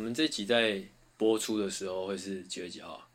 [0.00, 0.82] 们这集在
[1.16, 3.08] 播出的时候会是几月几号？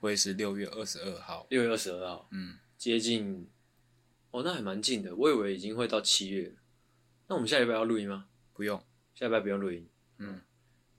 [0.00, 1.46] 会是六月二十二号。
[1.50, 3.48] 六月二十二号，嗯，接近，
[4.32, 5.14] 哦，那还蛮近的。
[5.14, 6.54] 我以为已经会到七月了。
[7.28, 8.26] 那我们下礼拜要录音吗？
[8.52, 8.82] 不用，
[9.14, 9.86] 下礼拜不用录音。
[10.18, 10.40] 嗯，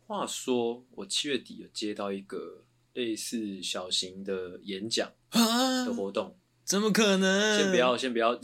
[0.07, 2.63] 话说我七月底有接到一个
[2.93, 7.59] 类似小型的演讲的活动，怎么可能？
[7.59, 8.39] 先不要，先不要，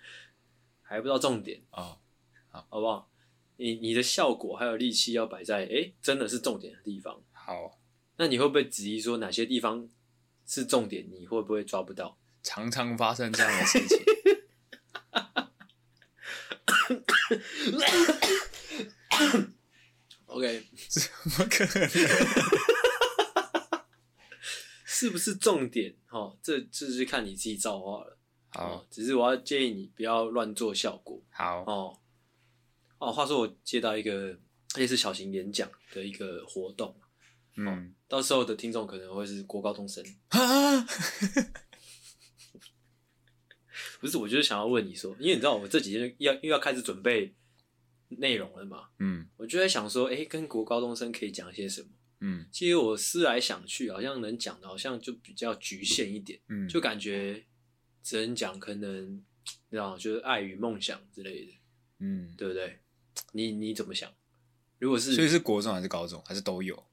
[0.80, 1.98] 还不知道重点哦，
[2.48, 3.10] 好，好不好？
[3.56, 7.22] 你你的效果还有力气要摆在哎、欸，真的是重点的地方。
[7.32, 7.78] 好，
[8.16, 9.88] 那你会不会质疑说哪些地方
[10.46, 11.08] 是重点？
[11.10, 12.18] 你会不会抓不到？
[12.42, 13.98] 常常发生这样的事情。
[20.26, 21.02] OK，怎
[21.38, 21.88] 么可能？
[24.84, 25.94] 是不是重点？
[26.10, 28.18] 哦，这这是看你自己造化了。
[28.50, 31.22] 好、哦，只是我要建议你不要乱做效果。
[31.30, 32.00] 好哦。
[33.04, 34.38] 哦，话说我接到一个
[34.76, 36.94] 类似小型演讲的一个活动，
[37.56, 40.04] 嗯、哦，到时候的听众可能会是国高中生。
[44.00, 47.34] 不是，我就是想要问你说，因为你知道我这几天要又要开始准备
[48.08, 51.88] 内容了嘛，嗯，我就在想说，哎、欸，跟国高中生可以讲些什么？
[52.20, 57.42] 嗯，其实我思来想去，好像能讲的，好像就比较局限一点，嗯，就感觉
[58.02, 59.22] 只能讲可能，你
[59.70, 61.52] 知道，就是爱与梦想之类的，
[62.00, 62.78] 嗯，对不对？
[63.32, 64.12] 你你怎么想？
[64.78, 66.84] 如果是，所以是国中还是高中，还是都有？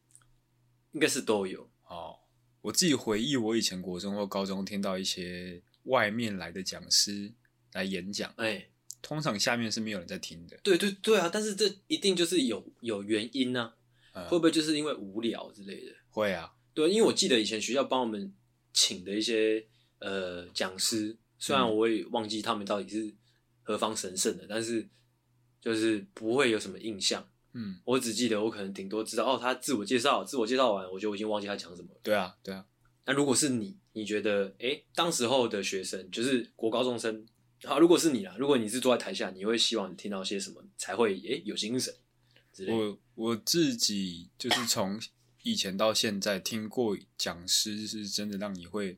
[0.93, 1.69] 应该是都有。
[1.87, 2.19] 哦，
[2.61, 7.33] 我自己回忆，我以前国中或高中听到一些外面来的讲师
[7.73, 8.69] 来演讲，哎、欸，
[9.01, 10.57] 通常下面是没有人在听的。
[10.63, 13.73] 对对对啊，但是这一定就是有有原因呢、
[14.13, 15.91] 啊嗯，会不会就是因为无聊之类的？
[16.09, 18.33] 会啊，对，因为我记得以前学校帮我们
[18.71, 19.65] 请的一些
[19.99, 23.13] 呃讲师，虽然我也忘记他们到底是
[23.63, 24.87] 何方神圣的，嗯、但是。
[25.61, 27.23] 就是不会有什么印象，
[27.53, 31.99] 嗯，我只记得我可能顶多知道哦，他自我介绍，自我介绍完，我就已经忘记他讲什么了。
[32.01, 32.65] 对啊，对啊。
[33.05, 37.25] 那如果是你，你觉得，诶，当时候的学生就是国高中生，
[37.63, 41.93] 好，如果是你啦，如果你是坐在台下，你会希望你听到些什么才会诶有精神？
[42.67, 44.99] 我我自己就是从
[45.43, 48.97] 以前到现在听过讲师，是真的让你会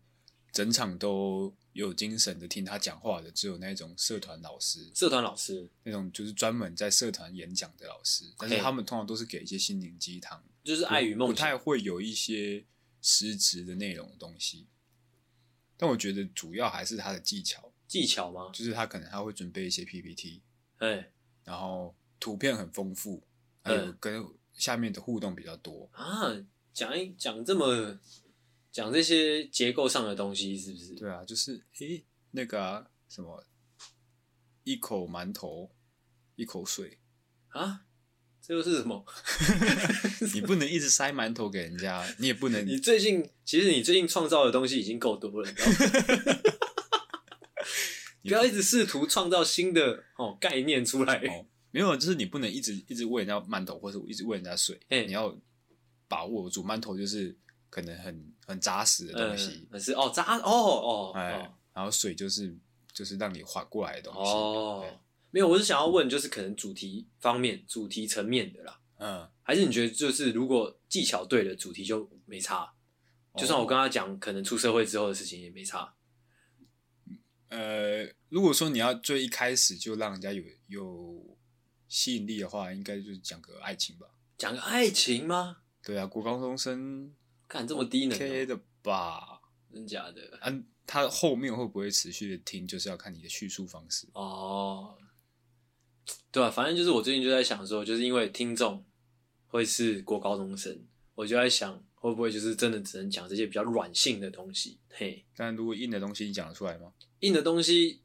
[0.54, 1.54] 整场都。
[1.74, 4.90] 有精神的听他讲话的，只有那种社团老师。
[4.94, 12.64] 社团老师那种就是专门在社团演讲的老师，但是他们通常都是给一些心灵鸡汤，就是爱与梦，不太会有一些
[13.02, 14.68] 实质的内容的东西。
[15.76, 18.52] 但我觉得主要还是他的技巧，技巧吗？
[18.54, 20.42] 就是他可能他会准备一些 PPT，
[20.78, 21.12] 哎，
[21.44, 23.24] 然后图片很丰富，
[23.64, 24.24] 还有跟
[24.54, 26.32] 下面的互动比较多啊。
[26.72, 28.00] 讲一讲这么。
[28.74, 30.96] 讲这些结构上的东西是不是？
[30.96, 33.46] 对啊，就是诶，那个啊，什么，
[34.64, 35.70] 一口馒头，
[36.36, 36.98] 一口水
[37.50, 37.86] 啊，
[38.42, 39.06] 这又是什么？
[40.34, 42.66] 你不能一直塞馒头给人家，你也不能。
[42.68, 45.70] 你最近其实你最近创造的东西已经够多了，你知道
[46.34, 46.40] 吗？
[48.24, 51.18] 不要一直试图创造新的哦概念出来。
[51.28, 54.80] 哦，没有，就是你不能一直一直喂人家馒头，或者一直喂人家水。
[54.90, 55.40] 你要
[56.08, 57.38] 把握住馒头就是。
[57.74, 62.56] 可能很很扎实的东西，嗯、是哦扎哦哦，哎、哦，然后水就是
[62.94, 64.86] 就是让你缓过来的东西哦。
[65.32, 68.80] 没有，我是想要问，就是可能主题方面、主题层面的啦。
[69.00, 72.72] 嗯，还是你觉得就是如果技巧对了，主题就没差？
[73.32, 75.96] 哦、就算我跟他讲，可能出社会之后的事情也没差。
[77.50, 81.38] 呃，如果说你要最一开始就让人家有有
[81.88, 84.06] 吸引力的话，应该就是讲个爱情吧？
[84.38, 85.58] 讲个爱情吗？
[85.84, 87.16] 对啊，国高中生。
[87.54, 89.40] 看这么低能，OK 的吧？
[89.72, 90.40] 真假的？
[90.42, 94.98] 嗯、啊，他后面会不会持续的听，就是要看你的叙述方式哦。
[96.32, 98.84] 对啊，反正就是我最近就在想说，就是因为听众
[99.46, 100.84] 会是国高中生，
[101.14, 104.80] 我就在想会不会就是真的只能讲这些比较软性的东西。
[104.90, 106.92] 嘿，但如果硬的东西，你讲得出来吗？
[107.20, 108.02] 硬的东西，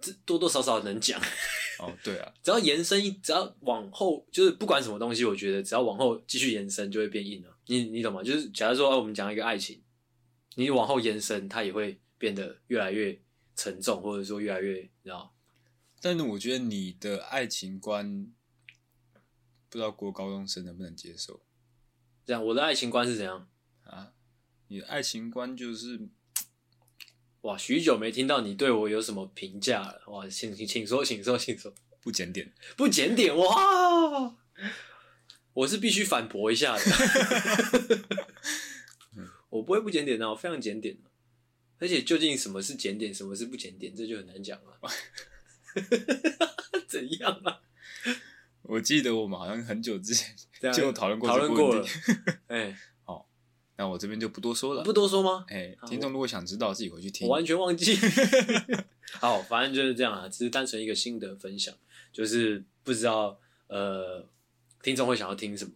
[0.00, 1.20] 这多多少少能讲。
[1.80, 7.57] 哦，对啊， 只要延伸一，只要往后，就是不管什么东西，我觉得只要往后继续延伸，就会变硬了。
[7.68, 8.22] 你你懂吗？
[8.22, 9.82] 就是假如说我们讲一个爱情，
[10.56, 13.18] 你往后延伸，它也会变得越来越
[13.54, 15.32] 沉重，或者说越来越，你知道？
[16.00, 18.26] 但是我觉得你的爱情观，
[19.68, 21.40] 不知道国高中生能不能接受？
[22.26, 23.48] 这样，我的爱情观是怎样
[23.84, 24.12] 啊？
[24.66, 26.08] 你的爱情观就是。
[27.42, 30.02] 哇，许久没听到你对我有什么评价了。
[30.08, 31.72] 哇，请请请说，请说，请说。
[32.00, 34.36] 不检点，不检点，哇！
[35.58, 36.82] 我是必须反驳一下的。
[39.50, 40.96] 我不会不检点的，我非常检点。
[41.80, 44.78] 而且究竟什么是检点，什么是不检点，这就很难讲了。
[46.86, 47.60] 怎样啊？
[48.62, 50.34] 我记得我们好像很久之前
[50.72, 52.22] 就讨论过讨论过了这个问题。
[52.46, 52.78] 哎，
[53.76, 54.84] 那我这边就不多说了。
[54.84, 55.44] 不多说吗？
[55.48, 57.26] 哎，好听众如果想知道，自己回去听。
[57.26, 57.98] 我完全忘记。
[59.14, 61.74] 好，反正就是这样啊，只是单纯一个心得分享，
[62.12, 64.28] 就是不知道呃，
[64.82, 65.72] 听众会想要听什么。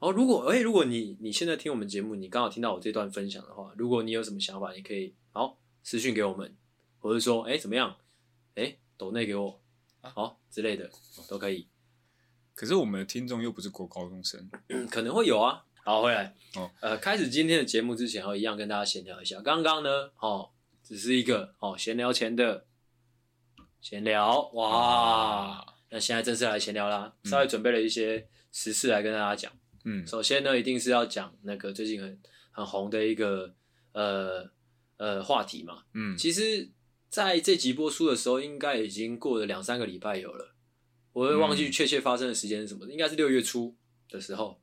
[0.00, 6.54] 哦，如果哎、欸，如果你你现在听我们节目，你刚好听到我这段分享的话，如果你有什么想法，你可以好私讯给我们，
[6.98, 7.96] 或者说哎、欸、怎么样，
[8.54, 9.62] 哎、欸、抖内给我，
[10.02, 10.90] 好、哦、之类的
[11.28, 11.68] 都可以。
[12.54, 15.64] 可是我们的听众又不是国高中生，嗯，可能会有啊。
[15.82, 16.70] 好，回来哦。
[16.80, 19.40] 呃，开始今天的节目之前，哦，一样跟大家闲聊一下。
[19.40, 20.50] 刚刚呢，哦，
[20.82, 22.66] 只是一个哦闲聊前的
[23.80, 24.70] 闲聊，哇。
[24.70, 29.52] 啊、那现在正式来闲聊啦，稍微准备了一些时事来跟大家讲。
[29.84, 32.20] 嗯，首先呢，一定是要讲那个最近很
[32.50, 33.54] 很红的一个
[33.92, 34.50] 呃
[34.96, 35.84] 呃话题嘛。
[35.92, 36.68] 嗯，其实
[37.08, 40.56] 在这集播出的时候，应该已经过了两三个礼拜有了。
[41.12, 43.76] 我会忘记确切发生的时间是什么，嗯、应该是六月初
[44.10, 44.60] 的时候。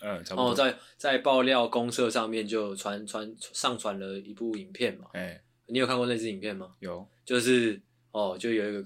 [0.00, 0.52] 嗯，差不多。
[0.52, 5.08] 哦，在在爆料公社上面就传传上传了一部影片嘛。
[5.12, 6.74] 哎、欸，你有看过那支影片吗？
[6.80, 7.78] 有，就是
[8.10, 8.82] 哦，就有一个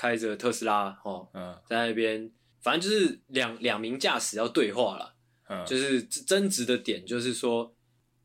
[0.00, 2.32] 开着特斯拉哦，嗯，在那边，
[2.62, 5.14] 反正就是两两名驾驶要对话了。
[5.48, 7.76] 嗯，就是争执的点就是说，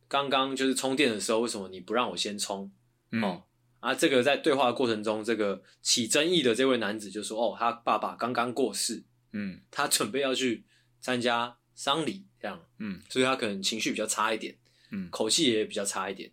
[0.07, 2.72] 刚刚就是充电的时候，为什么你不让我先充？
[3.12, 3.44] 嗯、哦，
[3.81, 10.66] 啊，这个在对话的过程中，这个起争议的这位男子就说，哦，他爸爸刚刚过世，嗯，他准备要去
[11.01, 11.57] 参加。
[11.78, 14.57] 丧礼这样，嗯，所以他可能情绪比较差一点，
[14.92, 16.31] 嗯，口气也比较差一点，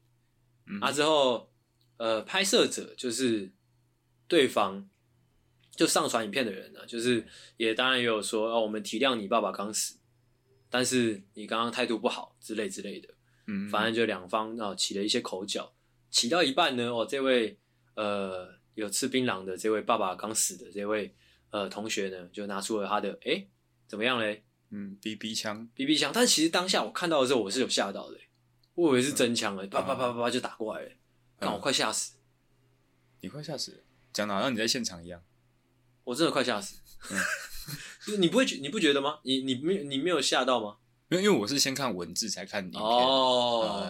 [0.67, 1.50] 嗯，啊之后，
[1.97, 3.50] 呃，拍摄者就是
[4.29, 4.88] 对方
[5.75, 7.27] 就上传影片的人呢，就是
[7.57, 9.97] 也当然也有说，哦，我们体谅你爸爸刚死，
[10.69, 13.09] 但是你刚刚态度不好之类之类的，
[13.47, 15.73] 嗯，反正就两方啊起了一些口角，
[16.11, 17.59] 起到一半呢，哦，这位
[17.95, 21.15] 呃有吃槟榔的这位爸爸刚死的这位
[21.51, 23.47] 呃同学呢，就拿出了他的，哎，
[23.87, 24.45] 怎么样嘞？
[24.75, 28.19] 嗯，BB 枪，BB 枪，但其实当下我看到的时候，我是有吓到的，
[28.75, 30.91] 我以为是真枪哎，啪啪啪啪啪就打过来了，
[31.39, 32.17] 让、嗯、我快吓死，
[33.21, 33.79] 你快吓死了，
[34.15, 35.23] 讲的好像你在现场一样，
[36.04, 36.76] 我真的快吓死，
[37.10, 39.19] 嗯， 你不会觉你不觉得吗？
[39.22, 40.76] 你你没你没有吓到吗？
[41.08, 43.82] 没有因为我是先看文字才看影片，哦、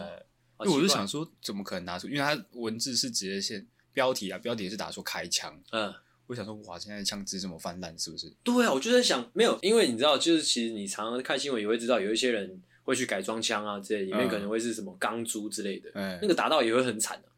[0.58, 5.92] 呃，因为我就想说怎么可能拿出，因为它文字是直接先标题啊，标题是打说开枪，嗯。
[6.28, 8.32] 我想说，哇，现在枪支这么泛滥，是不是？
[8.42, 17.32] 对啊，我就在想，没有，因为你知道，就是其实你常常看新闻也会知道，有一些人会去改装枪啊之类，里面可能会是什么钢珠之类的，嗯、那个打到也会很惨的、啊。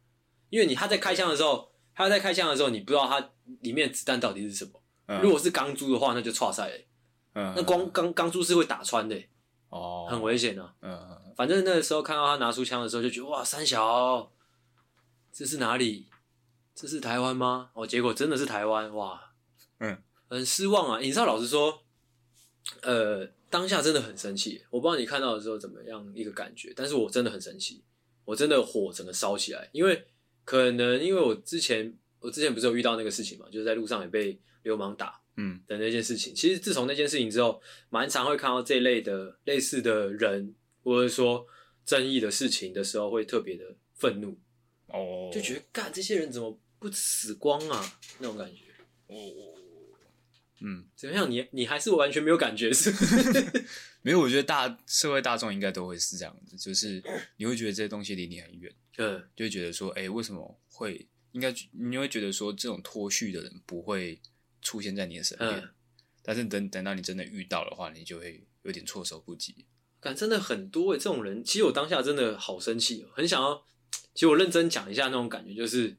[0.48, 3.30] 因为你他在开枪的时候，他在开枪的时候，你不知道他
[3.60, 4.72] 里面子弹到底是什么。
[5.06, 6.86] 嗯、如果是钢珠的话，那就剉赛嘞。
[7.34, 9.20] 嗯，那光钢钢珠是会打穿的，
[9.68, 10.74] 哦，很危险啊。
[10.80, 14.32] 嗯，反正那个时候看到他拿出枪的时候，就觉得哇，三小，
[15.32, 16.06] 这是哪里？
[16.74, 17.70] 这是台湾吗？
[17.74, 19.20] 哦，结果真的是台湾，哇。
[19.78, 19.96] 嗯，
[20.28, 21.00] 很失望啊！
[21.00, 21.82] 尹少，老师说，
[22.82, 24.64] 呃，当下真的很生气。
[24.70, 27.84] 我不知道你看到的时候怎么样一个感觉，但是我真的很生气，
[28.24, 29.68] 我真的火整个烧起来。
[29.72, 30.06] 因为
[30.44, 36.32] 可能因为我之前我之前不是有遇到那个事情嘛，就是在路上也被流氓打，嗯的那件事情。
[36.32, 37.60] 嗯、其实自从那件事情之后，
[37.90, 41.46] 蛮常会看到这一类的类似的人，或者说
[41.84, 44.38] 争议的事情的时候，会特别的愤怒
[44.88, 47.98] 哦，就觉得干这些人怎么不死光啊？
[48.18, 48.62] 那种感觉
[49.08, 49.16] 哦。
[50.60, 51.30] 嗯，怎么样？
[51.30, 53.64] 你你还是完全没有感觉是不是？
[54.04, 57.02] 没有，我觉得大社会大众应该都会是这样子，就是
[57.38, 61.54] 你会觉得这些东西离你很远，嗯，就会觉得说，哎、欸，为什么会应该？
[61.72, 64.20] 你会觉得说，这种脱序的人不会
[64.60, 65.70] 出现在你的身边，嗯、
[66.22, 69.64] 但是等等到你真的遇到的话，你就会有点措手不及。
[70.00, 73.64] 感真的很多诶，这种人，其实我当下真的好生气，很想要。
[74.12, 75.96] 其实我认真讲一下那种感觉，就是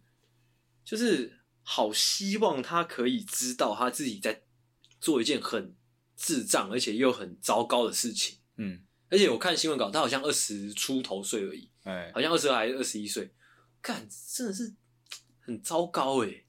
[0.84, 4.44] 就是好希望他可以知道他自己在。
[5.02, 5.76] 做一件很
[6.16, 13.30] 智障而且又很糟糕的事情，嗯，而且我看新闻稿，他好像二十出头岁而已，哎，好像二十二还是二十一岁，
[13.82, 14.74] 看真的是
[15.42, 16.46] 很糟糕诶，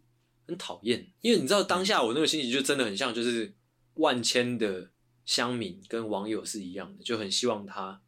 [0.46, 1.12] 很讨厌。
[1.20, 3.54] 因为你知道当下我那个心情就真的很像，就是
[3.94, 4.90] 万千的
[5.24, 8.00] 乡民跟网友是一样的，就很希望他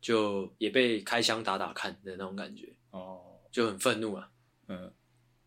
[0.00, 4.30] 就也被开枪打打看的那种感觉，哦，就很愤怒啊。
[4.68, 4.92] 嗯，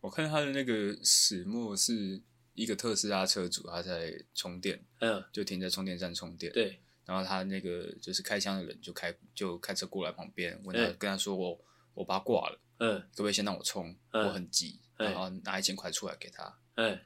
[0.00, 2.22] 我看他的那个始末是。
[2.60, 6.52] 一个特斯拉车主，他在充电，嗯，就停在充电站充电。
[6.52, 11.58] 对，然后他那个就是开枪的人就开就开车过来旁边，问他、嗯、跟他说我
[11.94, 13.96] 我把他挂了，嗯，可不可以先让我充？
[14.10, 16.58] 嗯、我很急，然后拿一千块出来给他。
[16.74, 17.00] 嗯，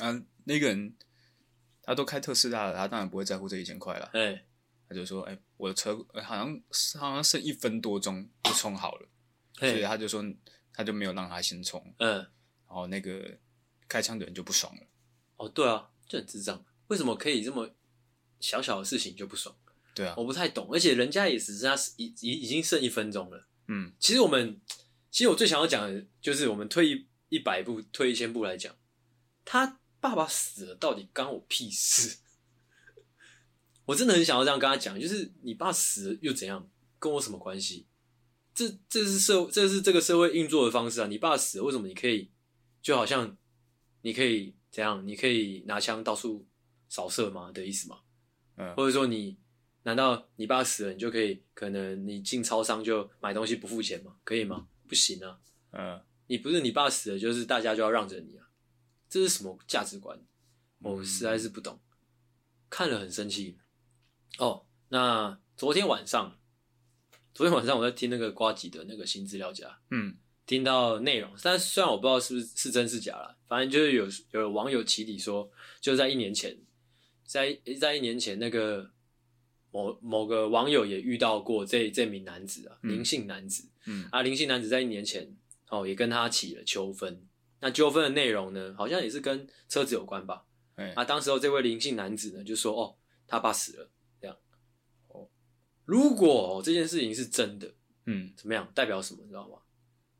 [0.00, 0.96] 啊，那个人
[1.80, 4.10] 他都开特斯拉了，他当然不会在乎这一千块了。
[4.12, 4.40] 嗯，
[4.88, 6.60] 他就说，哎，我的车好像
[6.98, 9.08] 好像剩一分多钟就充好了，
[9.56, 10.24] 所以他就说
[10.72, 11.94] 他就没有让他先充。
[11.98, 13.38] 嗯，然后那个。
[13.88, 14.82] 开枪的人就不爽了，
[15.36, 16.64] 哦，对啊，就很智障。
[16.88, 17.70] 为什么可以这么
[18.40, 19.54] 小小的事情就不爽？
[19.94, 23.46] 对啊，我不太懂，而且人家也只剩下已已已经剩一分钟了。
[23.68, 24.60] 嗯，其实我们，
[25.10, 28.74] 其实我最想要讲的就是，我们退一一百步，退一千步来讲，
[29.44, 32.18] 他爸爸死了，到底干我屁事？
[33.86, 37.86] 我真的很想要这样跟他讲，就是你爸死了又怎样，跟我什么关系？
[38.54, 41.08] 这这是社，这是这个社会运作的方式啊！
[41.08, 42.30] 你爸死了，为什么你可以，
[42.80, 43.36] 就好像
[44.04, 45.06] 你可以怎样？
[45.06, 46.46] 你可以拿枪到处
[46.90, 47.50] 扫射吗？
[47.52, 48.00] 的意思吗？
[48.56, 49.38] 嗯，或者说你
[49.84, 54.16] 难道你爸死了，你就可以可能你进超商就买东西不付钱吗？
[54.22, 54.68] 可以吗？
[54.86, 55.40] 不行啊！
[55.72, 58.46] 嗯，你不是你爸死了，就是大家就要让着你啊！
[59.08, 60.22] 这是什么价值观？
[60.80, 61.80] 我实在是不懂，
[62.68, 63.58] 看了很生气。
[64.38, 66.38] 哦，那昨天晚上，
[67.32, 76.56] 昨天晚上我在听那个瓜吉的那个新资料夹，嗯，听到内容，但虽然我不知道是不是是真是假啦，反正就是有有网友起底说，就在一年前，
[77.24, 78.90] 在在一年前那个
[79.70, 85.34] 某某个网友也遇到过这这名男子啊，林姓男子，嗯啊，林姓男子在一年前
[85.70, 87.26] 哦也跟他起了纠纷，
[87.60, 92.96] 那纠纷的内容呢，好像也是跟车子有关吧，哎，啊，当时候这位林姓男子呢就说，哦，
[93.26, 94.36] 他爸死了这样，
[95.08, 95.26] 哦。
[95.86, 97.72] 如果这件事情是真的，
[98.04, 98.70] 嗯，怎么样？
[98.74, 99.22] 代表什么？
[99.22, 99.58] 你知道吗？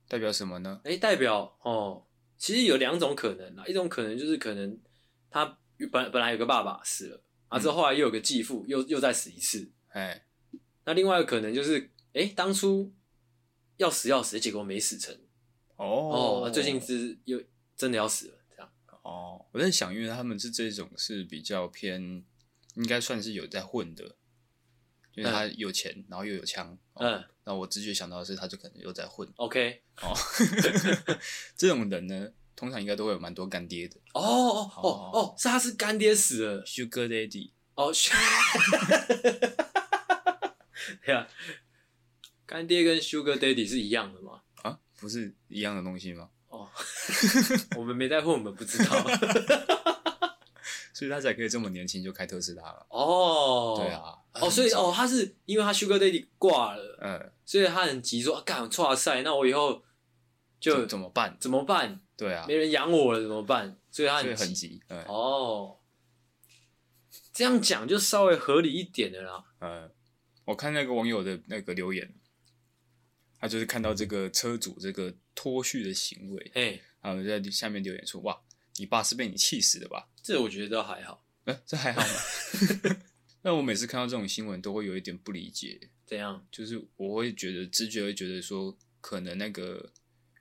[0.09, 0.81] 代表什么呢？
[0.85, 2.07] 哎，代表哦，
[2.37, 3.65] 其实有两种可能啦。
[3.67, 4.79] 一种可能就是可能
[5.31, 5.59] 他
[5.91, 9.71] 本本来有个爸爸死了，啊，之后后来又有个继父，又又再死一次。
[9.89, 10.27] 哎，
[10.85, 12.93] 那另外一个可能就是，哎，当初
[13.77, 15.15] 要死要死，结果没死成。
[15.77, 17.43] 哦哦，最近是又
[17.77, 18.71] 真的要死了，这样。
[19.03, 22.25] 哦，我在想，因为他们是这种是比较偏，
[22.75, 24.17] 应该算是有在混的。
[25.15, 29.29] 因为他有钱，嗯、然后又有枪，哦、嗯，那我直觉想到的是，他就可能又在混。
[29.37, 30.13] OK，哦，
[31.57, 33.97] 这种人呢，通常应该都会有蛮多干爹的。
[34.13, 37.51] 哦哦哦哦，是他是干爹死了，Sugar Daddy。
[37.75, 37.93] 哦，
[41.05, 41.27] 对啊，
[42.47, 44.41] 干爹跟 Sugar Daddy 是一样的吗？
[44.63, 46.29] 啊，不是一样的东西吗？
[46.49, 46.69] 哦，
[47.77, 49.05] 我们没在混，我们不知道。
[51.05, 52.87] 所以他才可以这么年轻就开特斯拉了。
[52.89, 54.17] 哦，对啊。
[54.33, 59.85] 哦，所以哦，他是因为他 Sugar Daddy 挂了，嗯，所以他很急说，干，哇塞，那我以后
[60.59, 61.37] 就怎么办？
[61.39, 62.01] 怎么办？
[62.17, 63.79] 对啊，没人养我了，怎么办？
[63.91, 64.83] 所以他很很急。
[64.89, 65.77] 嗯，哦，
[67.33, 69.45] 这样讲就稍微合理一点的啦。
[69.61, 69.91] 嗯，
[70.47, 72.13] 我看那个网友的那个留言，
[73.39, 78.41] 他就是看到这个车主这个脱序的行为，哎，然后在下面留言说，哇，
[78.79, 80.09] 你爸是被你气死的吧？
[80.25, 81.23] 这我觉得还好。
[81.45, 82.97] 哎，这还好吗？
[83.43, 85.91] 那我每次看到这种新闻，都会有一点不理解。
[86.07, 86.47] 怎样？
[86.51, 89.93] 就是我会觉得直觉会觉得说，可能那个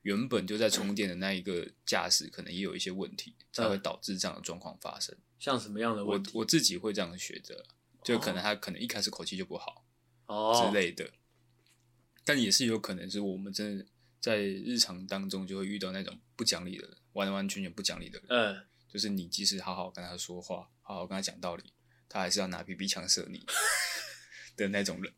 [0.03, 5.13] 原本就在充电的那一个驾驶，可能也有一些问题，才会导致这样的状况发生。
[5.37, 6.31] 像什么样的问题？
[6.33, 7.65] 我我自己会这样觉得，
[8.01, 9.85] 就可能他可能一开始口气就不好
[10.27, 11.11] 哦之类的。
[12.23, 13.85] 但也是有可能是我们真的
[14.21, 18.27] 在日常当中就会遇到那种不讲理的人，完完全全不讲理的人。
[18.29, 21.63] 嗯，就是你即使好好跟他说话，好好跟他讲道理。
[22.07, 23.43] 他还是要拿 BB 枪射你
[24.55, 25.11] 的那种人。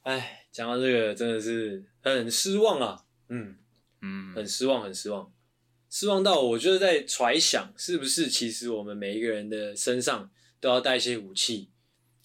[0.00, 3.58] 哎，讲到这个真的是很失望啊，嗯
[4.00, 5.30] 嗯，很失望，很失望，
[5.90, 11.70] 失望到我就是在揣想，是不是其实我们每一个人的身上都要带一些武器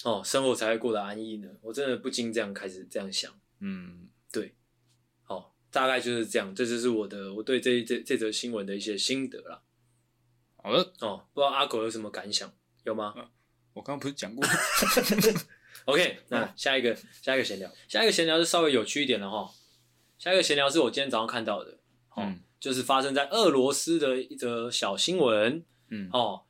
[0.05, 1.49] 哦，生活才会过得安逸呢？
[1.61, 3.37] 我真的不禁这样开始这样想。
[3.59, 4.55] 嗯，对，
[5.27, 9.61] 哦，大概就是这样，这就是我的我对这这这则新闻的一些心得啦。
[10.63, 12.51] 好的，哦，不知道阿狗有什么感想，
[12.84, 13.13] 有吗？
[13.18, 13.27] 嗯
[13.74, 14.46] 我刚刚不是讲过？
[15.88, 19.50] OK， 那下一个下一个闲聊，下一个闲聊是稍微有趣一点的哈。
[20.20, 21.72] 下一个闲聊是我今天早上看到的，
[22.10, 26.44] 哦、嗯，就是发生在俄罗斯的一则小新闻，嗯，哦，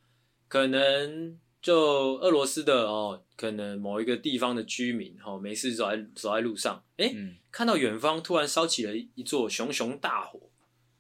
[0.47, 10.49] 可能就俄罗斯的哦，可能某一个地方的居民，哦，没事走在走在路上，哎、欸嗯，看到远方突然烧起了一座熊熊大火，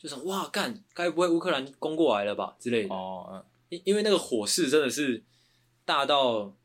[0.01, 2.95] 就是哇，干，该不会乌克兰攻过来了吧之类的？
[2.95, 5.23] 哦，因因为那个火势真的是。
[5.83, 6.55] 大到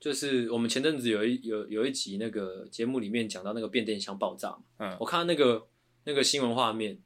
[0.00, 5.64] 就是我们前阵子有一有有一集那个节目里面讲到那个变电箱爆炸，嗯，我看到那个
[6.04, 6.98] 那个新闻画面，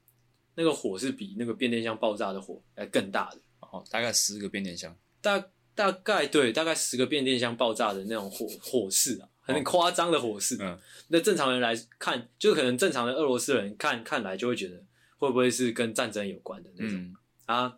[0.54, 5.44] 那个火是比那个变电箱爆炸的火还更大的，哦，大概十个变电箱，大
[5.75, 14.82] 大概对，大概十个变电箱爆炸的那种火火势啊，很夸张的火势，嗯，那正常人来看，就可能正常的俄罗斯人看看来就会觉得
[15.18, 17.76] 会不会是跟战争有关的那种、嗯、啊？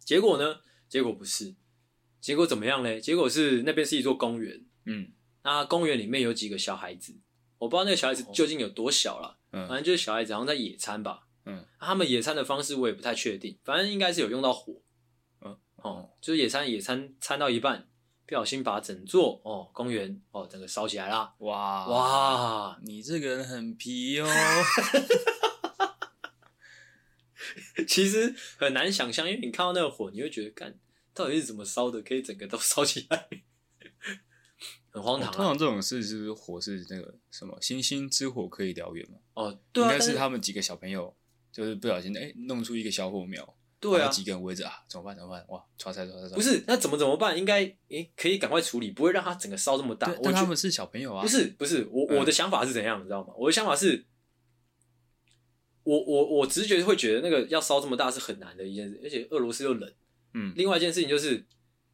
[0.00, 0.60] 结果呢？
[0.88, 1.54] 结果不是。
[2.20, 3.00] 结果怎么样呢？
[3.00, 5.12] 结果是那边是一座公园，嗯，
[5.42, 7.14] 那公园里面有几个小孩子，
[7.58, 14.80] 我不知道那个小孩子究竟有多小了，嗯，反正就是小孩子好像在野餐吧，嗯，他们野餐的方式我也不太确定，反正应该是有用到火，
[15.42, 17.86] 嗯，哦，就是野餐野餐餐到一半，
[18.26, 21.34] 不小心把整座哦公园哦整个烧起来啦！
[21.40, 24.26] 哇哇，你这个人很皮哦。
[27.88, 30.78] 其实很难想象，因为你看到那个火，你会觉得，干
[31.12, 33.28] 到底是怎么烧的，可以整个都烧起来，
[34.90, 35.32] 很荒唐啊。
[35.32, 39.18] 通常这种事是不是火是那个什么星星之火可以燎原嘛？
[39.34, 41.14] 哦，对啊，应该是他们几个小朋友
[41.52, 45.14] 就是不小心哎弄出一个小火苗，对啊，几个人围着啊，怎么办？
[45.14, 45.44] 怎么办？
[45.48, 46.34] 哇，唰唰唰唰！
[46.34, 47.38] 不是，那怎么怎么办？
[47.38, 50.08] 应该诶可以赶快处理，不会让它整个烧这么大。
[50.10, 53.32] 我觉得他们是小朋友啊，不是不是，我我的想法是怎样，你知道吗？
[53.36, 54.06] 我的想法是。
[55.84, 59.92] 我我我直觉会觉得那个要烧这么大是很难的一件事，而且俄罗斯又冷。
[60.32, 61.44] 嗯，另外一件事情就是，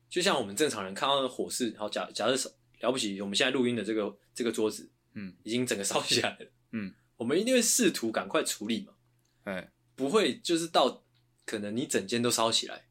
[0.09, 6.47] 就像我们正常人看到的火势，好假假设了不起，我们现在录音的这个这个桌子，嗯，已经整个烧起来了。
[6.73, 8.95] 嗯， 我们一定会试图赶快处理嘛。
[9.43, 11.05] 哎，不会就是到
[11.45, 12.87] 可能你整间都烧起来，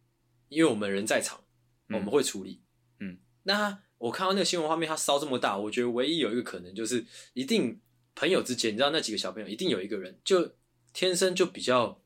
[0.49, 1.43] 因为我们人在场，
[1.87, 2.61] 我们会处理。
[2.99, 7.79] 嗯，那我看到那个新闻画面，它烧这么大，我觉得唯一有一个可能就是，一定
[8.13, 10.55] 朋友之间，你知道那几个小朋友，一定有一个人就。
[10.99, 12.01] 天生就比较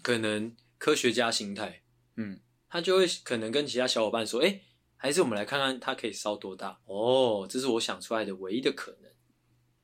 [0.00, 1.82] 可能科学家心态，
[2.14, 4.62] 嗯，他就会可能跟其他小伙伴说，哎、欸，
[4.96, 9.10] 还是我们来看看它可以烧多大哦，这是我想出来的唯一的可能。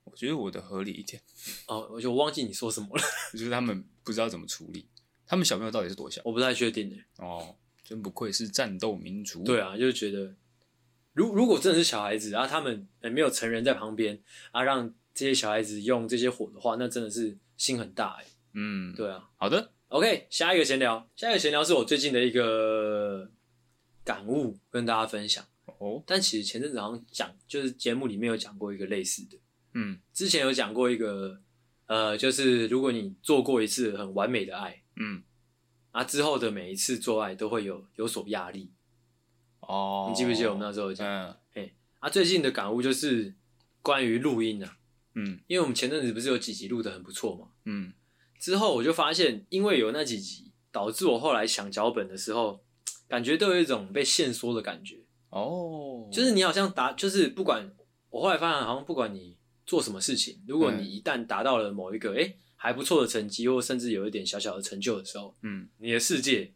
[0.04, 1.20] 我觉得我的合理一点。
[1.66, 3.02] 哦，我就忘记你说什么了。
[3.32, 4.88] 就是他们不知道怎么处理，
[5.26, 6.22] 他们小朋友到底是多小？
[6.24, 7.04] 我不太确定诶。
[7.16, 9.42] 哦，真不愧是战斗民族。
[9.42, 10.36] 对啊，就是觉得，
[11.12, 17.36] 如如果真的是小孩子然啊，他们没有成人在旁边啊，让这些小孩子用这些火的话，那真的是。
[17.62, 23.30] 心很大哎、欸，嗯，对啊，好的，OK，下一个闲聊，下一个闲聊是我最近的一个
[24.02, 25.44] 感悟，跟大家分享。
[25.78, 26.02] 哦。
[26.04, 29.38] 但其实前阵子好像讲，就是节目里面有讲过一个类似的，
[29.74, 31.40] 嗯，之前有讲过一个，
[31.86, 35.22] 呃，就是如果你做过一次很完美的爱，嗯，
[35.92, 38.72] 啊之后的每一次做爱都会有有所压力，
[39.60, 41.06] 哦，你记不记得我们那时候有讲？
[41.06, 43.36] 嗯，哎，啊，最近的感悟就是
[43.82, 44.78] 关于录音啊。
[45.14, 47.92] 嗯，因为我们前阵子不是有几集录的很不错嘛，嗯，
[48.40, 52.64] 之后我就发现，因为有那几集，导致我后来想脚本的时候，
[53.08, 55.04] 感觉都有一种被限缩的感觉。
[55.30, 57.70] 哦，就是你好像达，就是不管
[58.10, 66.52] 我后来发现，好像不管你做什么事情，如果你一旦达到了某一个哎、嗯、还不错的成绩，或甚至有一点小小的成就的时候，嗯，你的世界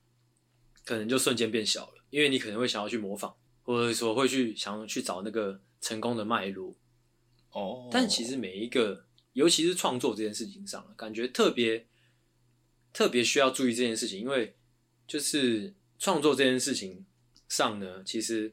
[0.84, 6.74] 可能就瞬间变小了，因为你可能会想要去模仿，或者说会去想要去找那个成功的脉络。
[7.56, 11.86] 哦，但其实每一个，尤其是创作这件事情上，感觉特别
[12.92, 14.54] 特别需要注意这件事情，因为
[15.06, 17.06] 就是创作这件事情
[17.48, 18.52] 上呢，其实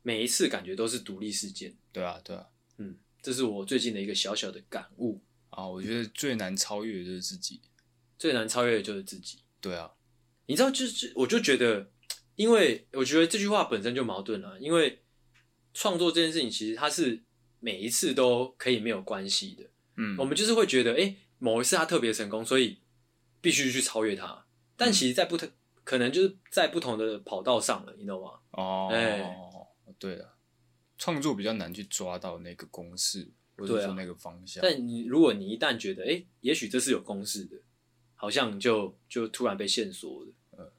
[0.00, 1.76] 每一次感觉都是独立事件。
[1.92, 2.46] 对啊，对啊，
[2.78, 5.68] 嗯，这是我最近的一个小小的感悟啊。
[5.68, 7.60] 我觉得最难超越的就是自己，
[8.18, 9.40] 最难超越的就是自己。
[9.60, 9.92] 对啊，
[10.46, 11.90] 你知道，就是我就觉得，
[12.36, 15.02] 因为我觉得这句话本身就矛盾了，因为
[15.74, 17.24] 创作这件事情其实它是。
[17.60, 19.64] 每一次都可以没有关系的，
[19.96, 22.78] 嗯，我们就是会觉得，哎、欸，某一次他特别成功，所以
[23.40, 24.44] 必须去超越他。
[24.76, 28.38] 但其实，在不同、嗯、可能就是在不同的跑道上了，你懂吗？
[28.52, 29.36] 哦，哎、欸，
[29.98, 30.36] 对了，
[30.96, 34.62] 创作比较难去抓到那个公式，或者说那个方向。
[34.62, 37.56] 但你如果你一旦觉得，哎、欸，也许这是有公式的，
[38.14, 40.32] 好像就就突然被限缩了。
[40.58, 40.70] 嗯，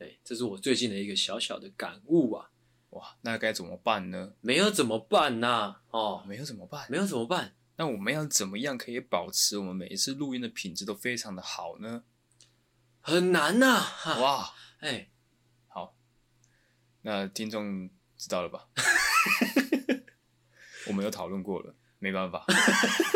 [0.00, 2.50] 哎，这是我最近的一个小小的感悟啊。
[2.96, 4.32] 哇，那该怎么办呢？
[4.40, 5.82] 没有怎么办呐、啊？
[5.90, 6.86] 哦，没有怎么办？
[6.90, 7.54] 没有怎么办？
[7.76, 12.04] 那我们要怎么样可以保持我们每一次录音的品质都非常的好呢？
[13.02, 14.18] 很难呐、啊！
[14.18, 15.10] 哇，哎、欸，
[15.68, 15.94] 好，
[17.02, 18.66] 那听众知道了吧？
[20.88, 22.46] 我们有讨论过了，没办法，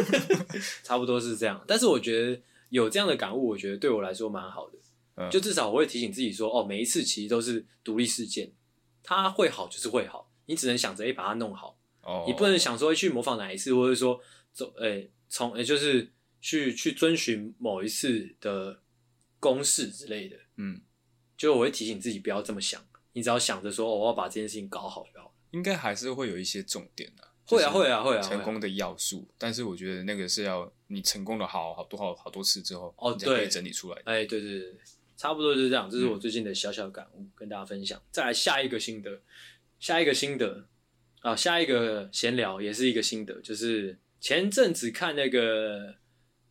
[0.84, 1.64] 差不多是这样。
[1.66, 4.78] 但是我觉得有这样的感悟，我觉得对我来说蛮好的。
[5.14, 8.52] 嗯，就至少我会提醒自己说，哦，每一次其实都是独立事件。
[9.02, 12.26] 它会好就是会好，你只能想着哎把它弄好，oh.
[12.26, 14.20] 你不能想说去模仿哪一次，或者说
[14.52, 18.80] 走哎从哎就是去去遵循某一次的
[19.38, 20.80] 公式之类的，嗯，
[21.36, 25.32] 就我会提醒自己不要这么想，你只要想着说、哦、我要把这件事情搞好就好了。
[25.52, 34.02] 应该还是会有一些重点的，会啊会啊会啊，成功的要素，但是我觉得那个是要你成功了好好多好好多次之后，哦对，可以整理出来的。
[34.04, 34.76] 哎对对对。
[35.20, 38.02] 差不多就是这样，这是我最近的小小感悟，嗯、跟大家分享。
[38.10, 39.20] 再来下一个心得，
[39.78, 40.66] 下一个心得
[41.20, 45.96] 啊，下一个闲聊也是一个心得，就是前阵子看那个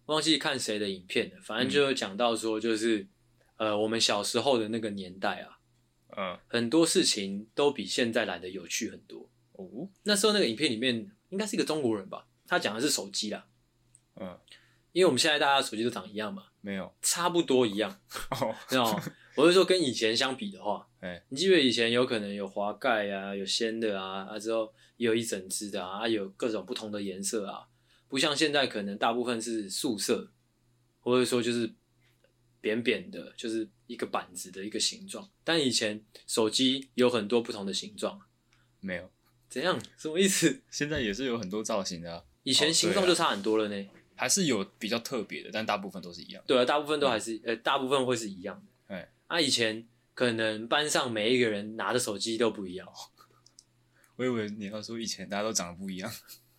[0.05, 2.99] 忘记看谁的影片了，反正就讲到说，就是、
[3.57, 5.57] 嗯、呃，我们小时候的那个年代啊，
[6.15, 9.31] 嗯，很多事情都比现在来的有趣很多。
[9.53, 13.47] 哦，那时候那个影片里面应该是一个中国人吧，他讲的是手机啦，
[14.17, 14.39] 嗯，
[14.91, 16.45] 因为我们现在大家手机都长一样嘛。
[16.61, 17.99] 没有，差不多一样。
[18.31, 19.01] 哦？
[19.35, 27.67] 我是说跟以前相比的话，哎，你记得以前有可能有滑盖啊，有鲜的啊，啊之后也有一整只的啊，啊有各种不同的颜色啊，
[28.09, 30.29] 不像现在可能大部分是素色，
[30.99, 31.71] 或者说就是
[32.59, 35.29] 扁扁的，就是一个板子的一个形状。
[35.45, 38.19] 但以前手机有很多不同的形状，
[38.81, 39.09] 没有？
[39.47, 39.79] 怎样？
[39.97, 40.61] 什么意思？
[40.69, 43.87] 现在也是有很多造型的啊，以前形状就差很多了呢。
[44.19, 46.43] 哦，还是有比较特别的，但大部分都是一样。
[46.45, 48.95] 对啊，大部分都还是，嗯、呃，大部分会是一样的。
[48.95, 49.87] 哎，啊，以前。
[50.15, 52.85] 可能班上每一个人拿的手机都不一样。
[54.17, 56.11] 我以为你要说以前大家都长得不一样，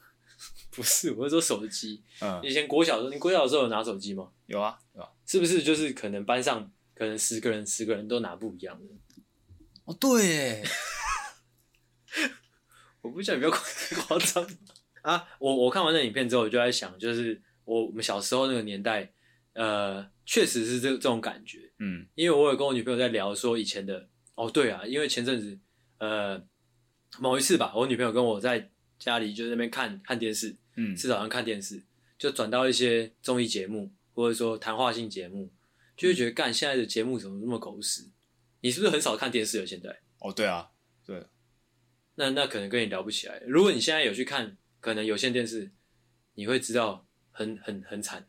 [0.72, 2.02] 不是，我是说手机。
[2.22, 4.30] 嗯，以前国小的时候，你国小的时候有拿手机吗？
[4.46, 5.10] 有啊，有啊。
[5.26, 8.86] 是不是就是可能班上可能十个人十个人都拿不一样的？
[9.84, 10.64] 哦，对。
[13.02, 14.46] 我不想你不要夸张
[15.02, 15.28] 啊！
[15.38, 19.12] 我我看完那影片之后，我就在想，就是我我们小时候那个年代。
[19.52, 25.58] 呃，确实是这这种感觉，嗯，因为我有跟我女朋友在聊说以前的，哦，对啊，因为前阵子，
[25.98, 26.40] 呃，
[27.18, 31.82] 某一次吧，我女朋友跟我在家里就在那边看看电视，嗯，吃早上看电视，
[32.16, 35.52] 就转到一些综艺节目或者说谈话性节目，
[35.96, 38.08] 就会觉得干现在的节目怎么那么狗屎？
[38.60, 39.66] 你是不是很少看电视了？
[39.66, 40.00] 现在？
[40.20, 40.70] 哦，对啊，
[41.04, 41.26] 对，
[42.14, 43.42] 那那可能跟你聊不起来。
[43.48, 45.72] 如果你现在有去看，可能有线电视，
[46.34, 48.26] 你会知道很很很惨。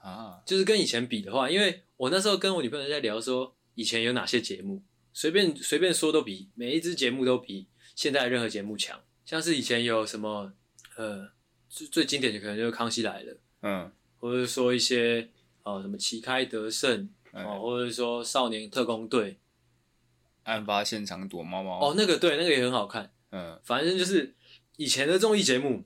[0.00, 9.00] 啊，就是跟以前比的话，因为我那时候跟我女朋友在聊说，以前有哪些节目，随便随便说都比每一支节目都比现在任何节目强。
[9.24, 10.52] 像是以前有什么，
[10.96, 11.30] 呃，
[11.68, 15.28] 最最经典的可能就是《康熙来了》，嗯，或者说一些
[15.62, 19.38] 哦、呃、什么旗开得胜哦，或者说少年特工队，
[20.42, 21.78] 案发现场躲猫猫。
[21.78, 24.34] 哦，那个对，那个也很好看，嗯，反正就是
[24.76, 25.84] 以前的综艺节目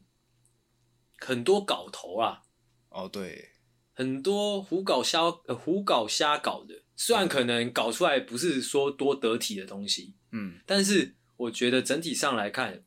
[1.18, 2.42] 很多搞头啊，
[2.90, 3.50] 哦对。
[3.98, 12.84] 很多胡搞瞎呃胡搞瞎搞的，虽然可能搞出来不是说多得体的东西，嗯，但是我觉得整体上来看，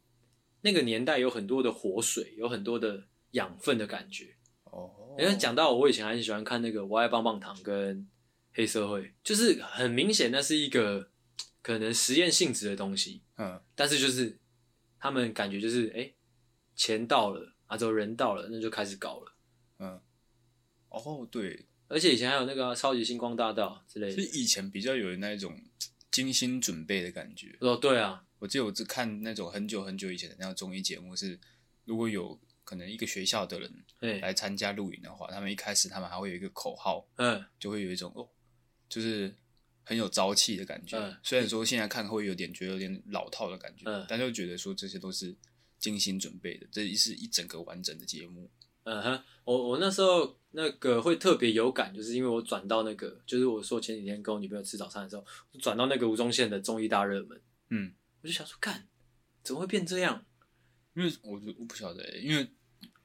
[0.61, 4.35] 那个年代有很多的活水，有很多的养分的感觉。
[4.65, 7.97] 哦，因为讲到我以前很喜欢看那个《我爱棒棒糖》跟
[8.53, 11.09] 《黑社会》，就是很明显那是一个
[11.63, 14.37] 可能实验性质的东西，嗯，但是就是
[14.99, 16.13] 他们感觉就是哎，
[16.75, 19.31] 钱到了啊，之后人到了，那就开始搞了，
[19.79, 20.01] 嗯。
[20.91, 25.55] 哦、oh，对，而且以前还有那个、啊《超级星光大道》之类的，是以前比较有那一种
[26.09, 27.55] 精心准备的感觉。
[27.61, 31.39] 哦，对啊，我记得我只看那种很久很久以前的那种综艺节目，是
[31.85, 33.71] 如果有可能一个学校的人
[34.19, 38.27] 来参加录影的话，他们一开始他们还会有一个口号，嗯，就会有一种哦，
[38.89, 39.31] 就是
[39.83, 40.97] 很有朝气的感觉。
[40.97, 45.35] 嗯，虽然说现在看会有点觉得有点老套的感觉，嗯，但就觉得说这些都是
[45.79, 48.49] 精心准备的，这是一整个完整的节目。
[48.83, 55.25] 嗯哼，我我那时候那个会特别有感，就是因为我转到那个，就是我说前几天跟我女朋友吃早餐的时候，
[55.59, 57.39] 转到那个吴宗宪的综艺大热门，
[57.69, 58.87] 嗯，我就想说，干，
[59.43, 60.25] 怎么会变这样？
[60.95, 62.49] 因为我我不晓得、欸，因为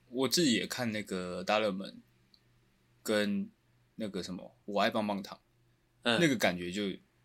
[0.08, 2.00] 我自己也看那个大热门，
[3.02, 3.50] 跟
[3.96, 5.38] 那个什么我爱棒棒糖，
[6.02, 6.82] 嗯，那个感觉就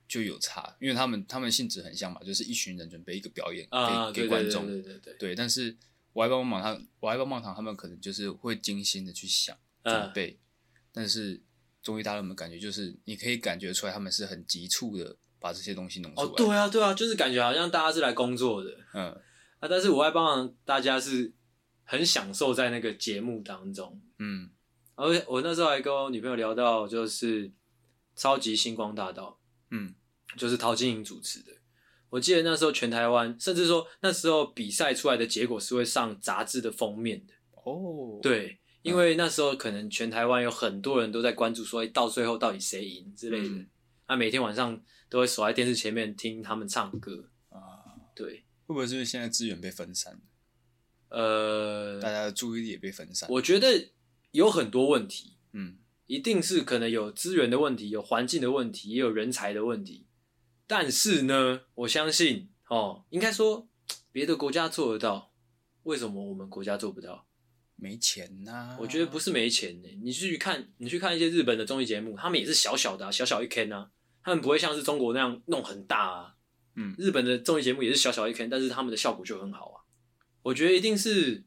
[0.10, 5.78] 就有差，因为他们他们性质很像嘛，就是一群人准备一个表演给、啊、给观众，对对对对对，对，但是。
[6.12, 10.40] 我爱棒棒糖，他我爱棒棒糖，他们可能就是会精心的去想准备，嗯、
[10.92, 11.40] 但是
[11.84, 16.28] 综艺大热门感觉就是你可以感觉出来，他们是很急促的把这些东西弄出来。
[16.28, 19.12] 哦，对啊，对啊，就是感觉好像大家是来工作的，嗯，
[19.60, 21.32] 啊，但是我爱棒棒，大家是
[21.84, 24.50] 很享受在那个节目当中，嗯，
[24.96, 27.50] 而且我那时候还跟我女朋友聊到，就是
[28.16, 29.94] 超级星光大道，嗯，
[30.38, 31.52] 就是陶晶莹主持的。
[32.10, 37.34] 我记得那时候全台湾，甚至说那时候比赛出来的结果是会上杂志的封面的。
[37.64, 43.50] 哦，对，因为那时候可能全台湾有很多人都在关注，说到最后到底谁赢之类的。
[43.50, 43.70] 嗯、
[44.08, 47.60] 啊，每天晚上都会守在电视前面听他们唱歌啊。
[48.16, 50.20] 对，会不会是因为现在资源被分散？
[51.10, 53.30] 呃，大家的注意力也被分散。
[53.30, 53.92] 我觉得
[54.32, 60.08] 有很多问题，嗯，一定是可能有资源的问题，有环境的问题，也有人才的问题。
[60.70, 63.68] 但是呢，我相信哦，应该说
[64.12, 65.34] 别的国家做得到，
[65.82, 67.26] 为什么我们国家做不到？
[67.76, 68.78] 没钱呐、啊？
[68.80, 69.90] 我觉得不是没钱呢。
[70.04, 73.90] 你去看，你去看一些日本的综艺节目，他们也是小小的、啊，小小一坑啊，
[74.22, 76.36] 他们不会像是中国那样弄很大啊。
[76.76, 79.82] 嗯，日本的综艺节目也是小小一坑，但是他们的效果就很好啊。
[80.44, 81.46] 我觉得一定是，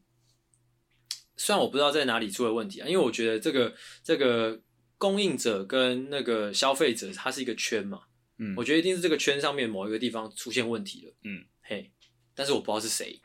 [1.37, 4.61] 虽然我不知道在哪里出了问题啊，因为我觉得这个这个
[4.97, 8.01] 供应者跟那个消费者，它是一个圈嘛。
[8.43, 11.13] 嗯，我觉得一定是这个圈上面某一个地方出现问题了。
[11.23, 11.91] 嗯，嘿，
[12.35, 13.21] 但是我不知道是谁。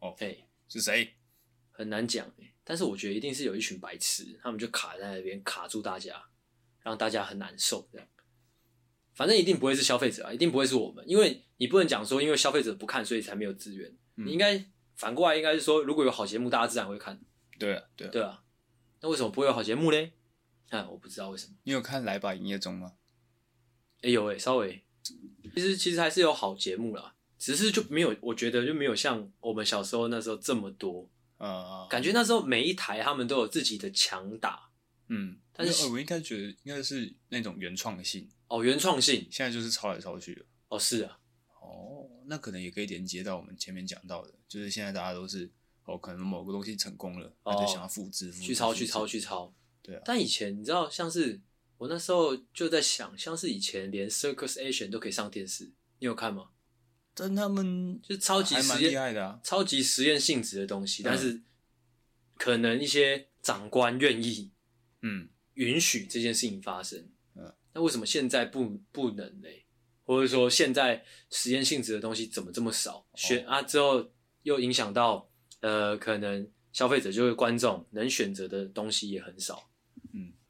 [0.00, 1.14] 哦，嘿，是谁？
[1.70, 2.32] 很难讲。
[2.64, 6.22] 但是我觉得一定是有一群白痴，他们就卡在那边卡住大家，
[6.82, 8.06] 让大家很难受这样。
[9.14, 13.90] 反正一定不会是消费者啊，一定不会是我们，因为你不能讲说因为消费者不看，所以才没有资源。
[14.16, 17.20] 嗯、你应该反过来，应该是说如果有好节目，大家自然会看。
[17.58, 18.44] 对啊，对啊，对啊。
[19.00, 20.12] 那为什么不会有好节目嘞？
[20.70, 21.54] 啊，我不知道为什么。
[21.64, 22.94] 你有看《来吧营业中》吗？
[24.02, 24.82] 哎、欸、有哎、欸，稍微。
[25.54, 31.08] 其实其实还是有好节目啦，只是就没有，我觉得就没有像我们小时候那时候这么多。
[31.38, 34.68] 啊、嗯，感觉那时候每一台他们都有自己的强打。
[35.08, 38.28] 嗯，但是我应该觉得应该是那种原创性。
[38.46, 40.42] 哦，原创性，现在就是抄来抄去的。
[40.68, 41.18] 哦，是啊。
[41.60, 45.50] 哦，那可能也可以连接到我们前面讲到的，就是现在大家都是
[45.84, 49.52] 哦，可能某个东西成功了，他就想要复制、复制、去抄、去抄、去抄。
[49.82, 50.02] 对啊。
[50.04, 51.40] 但以前你知道，像是
[51.80, 55.64] 我那时候就在想，像是以前连 Circus Action 都可以上电视，
[55.98, 56.50] 你有看吗？
[57.14, 61.40] 但他们就超级实验超级实验性质的东西，但是
[62.36, 64.50] 可能一些长官愿意，
[65.00, 67.08] 嗯，允许这件事情发生。
[67.72, 69.64] 那为什么现在不不能嘞？
[70.04, 73.06] 或者说现在实验性质的东西怎么这么少？
[73.14, 74.10] 选、哦、啊之后
[74.42, 79.69] 又影响到呃，可能消费者就是观众能选择的东西也很少。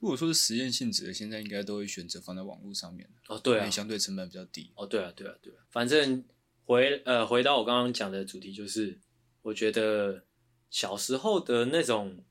[0.00, 3.08] 嗯，如果说是实验性质的，现在应该都会选择放在网络上面。
[3.28, 4.72] 哦，对啊，相对成本比较低。
[4.74, 5.58] 哦，对啊，对啊，对啊。
[5.70, 6.24] 反正
[6.64, 8.98] 回呃回到我刚刚讲的主题，就是
[9.42, 10.24] 我觉得
[10.70, 12.24] 小时候的那种，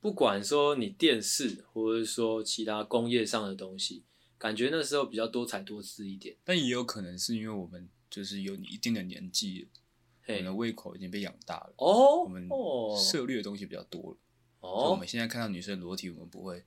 [0.00, 4.04] 不管说你电视，或者说其他工业上的东西。
[4.38, 9.68] 感觉那时候比较多彩多姿一点，但也有可能是因为我们就是有你一定的年纪了，
[10.28, 12.48] 我们的胃口已经被养大了哦，我们
[12.96, 14.18] 涉猎的东西比较多了
[14.60, 14.92] 哦。
[14.92, 16.64] 我们现在看到女生裸体，我们不会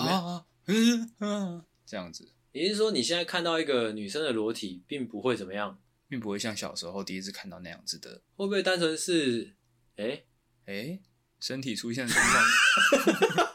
[0.00, 2.32] 啊嗯嗯这样子。
[2.52, 5.78] 也就是说，你现在看到一个女生的裸体，并不会怎么样，
[6.08, 8.22] 并不会像小时候第一次看到那样子的。
[8.36, 9.56] 会不会单纯是
[9.96, 10.22] 哎
[10.66, 11.00] 哎、
[11.40, 12.44] 身体出现状况？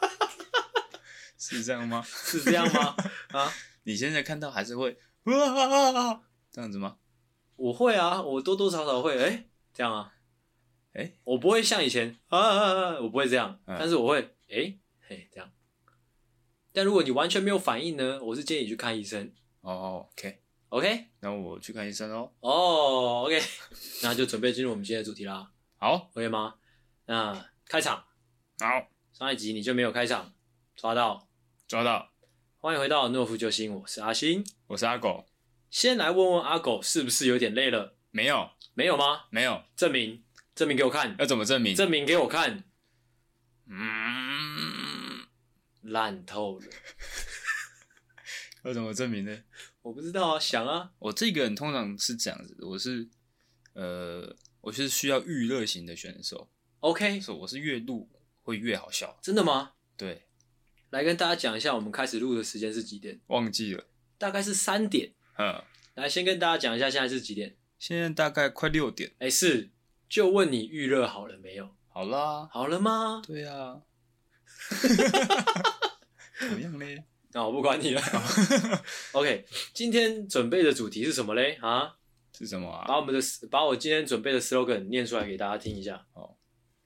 [1.38, 2.02] 是这样吗？
[2.06, 2.94] 是这样吗？
[3.32, 3.52] 啊！
[3.84, 6.98] 你现在看到还是会哇这样子吗？
[7.56, 10.14] 我会啊，我多多少少会哎、欸、这样啊，
[10.92, 15.50] 哎、欸，我不会像以前啊啊啊，我不会这样，嗯、但是我会哎、欸、嘿这样。
[16.72, 18.22] 但如果你完全没有反应呢？
[18.22, 19.32] 我是建议你去看医生。
[19.60, 22.32] 哦，OK OK，那我去看医生哦。
[22.40, 23.40] 哦，OK，
[24.02, 25.50] 那就准备进入我们今天的主题啦。
[25.76, 26.54] 好，OK 吗？
[27.06, 28.04] 那开场。
[28.60, 30.32] 好，上一集你就没有开场，
[30.76, 31.26] 抓到。
[31.66, 32.12] 抓到，
[32.58, 35.26] 欢迎回到诺夫救星，我是阿星，我是阿狗。
[35.70, 37.96] 先来问问阿狗，是不是有点累了？
[38.10, 39.26] 没有，没有吗？
[39.30, 40.22] 没有，证明，
[40.54, 41.16] 证明给我看。
[41.18, 41.74] 要怎么证明？
[41.74, 42.64] 证明给我看。
[43.66, 44.29] 嗯，
[45.82, 46.66] 烂透了。
[48.64, 49.42] 要怎么证明呢？
[49.82, 50.92] 我不知道啊，想啊。
[50.98, 53.08] 我这个人通常是这样子，我是，
[53.72, 56.50] 呃，我是需要娱乐型的选手。
[56.80, 58.08] OK，所以我是越录
[58.42, 59.18] 会越好笑。
[59.22, 59.72] 真的吗？
[59.96, 60.26] 对。
[60.90, 63.20] 来跟大家讲一下，我们开始录的时间是几点？
[63.28, 63.86] 忘记了，
[64.18, 65.14] 大概是三点。
[65.38, 65.62] 嗯，
[65.94, 67.56] 来先跟大家讲一下，现在是几点？
[67.78, 69.10] 现在大概快六点。
[69.20, 69.70] 哎、欸，是，
[70.08, 71.74] 就问你预热好了没有？
[71.88, 73.22] 好啦，好了吗？
[73.26, 73.80] 对啊。
[76.40, 77.04] 怎么样嘞？
[77.32, 78.02] 那我不管你了。
[79.12, 81.58] OK，今天准备的主题是什么嘞？
[81.60, 81.96] 啊？
[82.36, 82.84] 是什么啊？
[82.88, 86.06] 把我们的把我今天准备的 slogan 念出来给大家听一下。
[86.14, 86.36] 哦，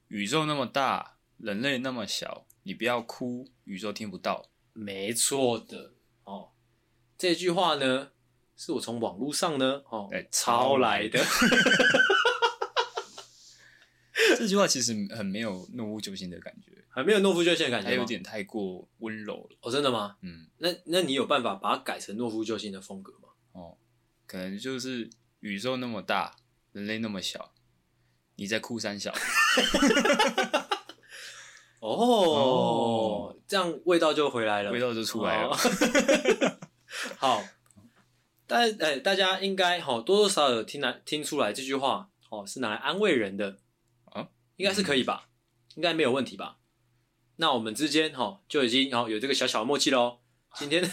[0.09, 2.45] 宇宙那么大，人类那么小。
[2.63, 4.49] 你不要哭，宇宙听不到。
[4.73, 5.93] 没错的
[6.25, 6.51] 哦，
[7.17, 8.11] 这句话呢，
[8.57, 11.23] 是我从网络上呢哦抄来的。
[14.37, 19.57] 这句话其实很没有诺夫救星的感觉，很没有懦夫救星的感觉，还有点太过温柔了。
[19.59, 20.15] 哦，真的吗？
[20.21, 23.27] 嗯，那那你有办法把它改成懦夫救星的风格吗？
[23.51, 23.77] 哦，
[24.25, 25.09] 可能就是
[25.41, 26.33] 宇宙那么大，
[26.71, 27.51] 人类那么小，
[28.37, 29.13] 你在哭三小。
[31.81, 35.49] 哦、oh, oh,，这样味道就回来了，味道就出来了。
[35.49, 35.59] Oh.
[37.19, 37.43] 好，
[38.47, 43.57] 但哎、欸，大家应该好多多少少有听来听出来这句话哦，是拿来安慰人的
[44.05, 45.27] 啊，应该是可以吧？
[45.75, 46.57] 应该没有问题吧？
[47.37, 50.19] 那我们之间哈就已经哦有这个小小的默契喽。
[50.55, 50.89] 今天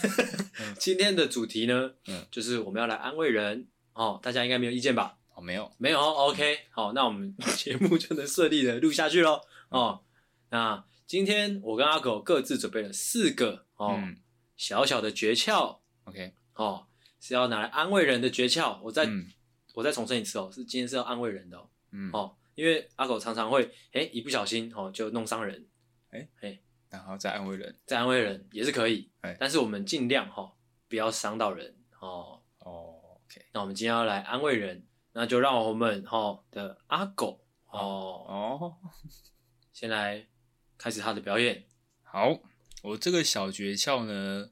[0.77, 3.67] 今天的主题呢，嗯，就是我们要来安慰人。
[3.93, 5.17] 哦，大家应该没有意见吧？
[5.35, 10.01] 哦，没有，没有，OK，好，那我们节目就能顺利的录下去喽，哦。
[10.49, 14.17] 那今天我跟阿狗各自准备了四个哦、嗯，
[14.57, 16.87] 小小的诀窍，OK，哦，
[17.21, 18.79] 是要拿来安慰人的诀窍。
[18.81, 19.27] 我再、嗯、
[19.75, 25.65] 我再重申一次哦，是今天是要安慰人的哦，嗯，哦，因为阿狗常常会哎一不小心哦就弄伤人，
[26.13, 30.53] 哎哎，然后再安慰人，再安慰人也是可以，哎但是我们尽量哈、哦、
[30.87, 38.77] 不要伤到人哦哦，OK，那我们今天要来安慰人，那就让我们哈、哦、的阿狗哦哦
[39.73, 40.27] 先来。
[40.75, 41.63] 开始他的表演。
[42.01, 42.41] 好，
[42.81, 44.49] 我这个小诀窍呢，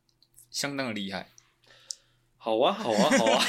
[0.49, 1.29] 相当的厉害。
[2.37, 3.43] 好啊，好啊，好啊。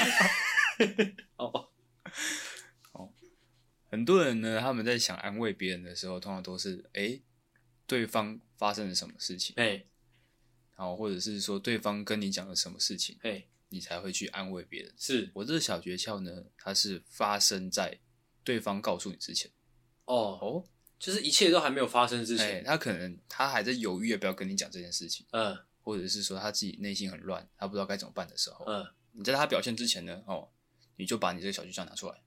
[1.37, 1.69] 哦，
[2.91, 3.13] 哦，
[3.89, 7.21] 很多人呢，他们在想安慰别人的时候，通常都是哎、欸，
[7.85, 9.85] 对方发生了什么事情，哎，
[10.75, 14.93] 然后或者是说对方跟你讲了什么事情，哎，你才会去安慰别人。
[14.97, 15.29] 是。
[15.33, 17.99] 我这个小诀窍呢，它是发生在
[18.43, 19.51] 对方告诉你之前。
[20.05, 20.65] 哦哦，
[20.99, 30.49] 就是一切都还没有发生之前，欸、他可能他还在犹豫要不要跟你讲这件事情，嗯，或者是说他自己内心很乱，他不知道该怎么办的时候，嗯，你在他表现之前呢，哦，
[30.97, 32.21] 你就把你这个小诀窍拿出来，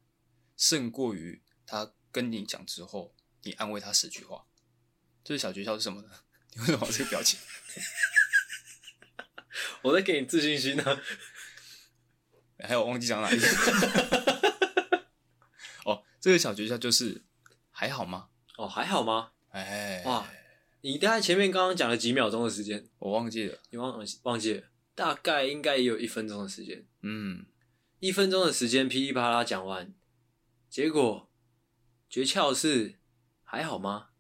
[0.57, 4.47] 胜过于他跟你讲之后，你安慰他十句话。
[5.27, 6.09] 这个小诀窍是什么呢？
[6.55, 7.41] 你为什么这个表情？
[9.83, 11.03] 我在给你自信心呢、啊。
[12.63, 13.47] 还有忘记讲哪一个？
[15.85, 17.25] 哦，这个小诀窍就是。
[17.73, 18.29] 还好吗？
[18.57, 19.33] 哦，还好吗？
[19.51, 20.27] 哎，哇，
[20.83, 26.87] 你大概前面刚刚讲了几秒钟的时间，我忘记了，你忘忘记了，大概应该也有一分钟的时间。
[27.03, 27.45] 嗯，
[27.99, 29.93] 一分钟的时间噼里啪啦讲完，
[30.71, 31.31] 结果
[32.09, 33.01] 诀窍是
[33.43, 34.11] 还好吗？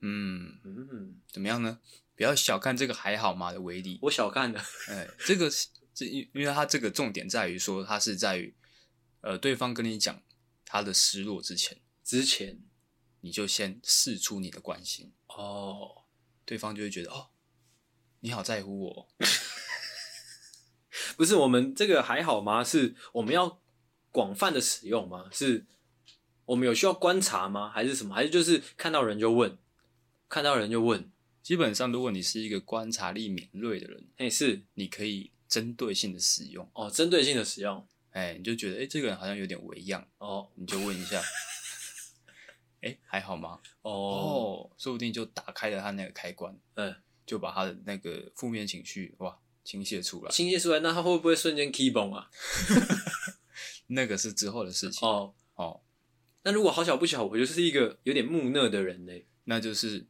[0.00, 1.78] 嗯嗯，怎么样呢？
[2.14, 3.98] 不要小看这个还好吗的威力。
[4.02, 5.50] 我小看的，哎，这个
[5.94, 8.54] 这因因为它这个重点在于说，它是在于
[9.20, 10.22] 呃对方跟你讲
[10.64, 12.60] 他的失落之前，之前。
[13.20, 16.04] 你就先试出你的关心哦，
[16.44, 17.30] 对方就会觉得哦，
[18.20, 19.08] 你好在乎我。
[21.16, 22.62] 不是我们这个还好吗？
[22.62, 23.60] 是我们要
[24.12, 25.28] 广泛的使用吗？
[25.32, 25.66] 是
[26.44, 27.68] 我们有需要观察吗？
[27.68, 28.14] 还是什么？
[28.14, 29.58] 还是就是看到人就问，
[30.28, 31.10] 看到人就问。
[31.42, 37.86] 基本上，如果你是一个观察力敏锐的人，哎，是你可以针对性的使用哦，针对性的使用。
[38.10, 41.22] 哎，你就觉得哎，这个人好像有点违样哦，你就问一下。
[42.82, 43.60] 哎，还好吗？
[43.82, 52.28] 哦、oh, 说不定就打开了他那个开关，嗯，就把他的那个负面情绪哇倾泻出来，倾泻出来，那他会不会瞬间 key 崩啊？
[53.86, 55.64] 那个是之后的事情哦哦。
[55.64, 55.80] Oh.
[56.42, 60.06] 那如果好巧不巧，我就是一个有点木讷的人嘞，那就是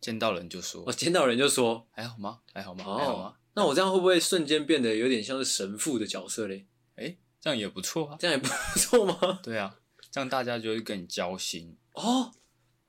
[0.00, 2.40] 见到人就说，我、哦、见到人就说还好吗？
[2.52, 2.84] 还好吗？
[2.84, 3.34] 好吗？
[3.54, 6.66] 那我这样会不会瞬间变得有点像是神父的角色嘞？
[6.96, 9.40] 哎，这样也不错啊，这样也不错吗？
[9.42, 9.76] 对啊，
[10.10, 11.76] 这样大家就会跟你交心。
[11.94, 12.32] 哦，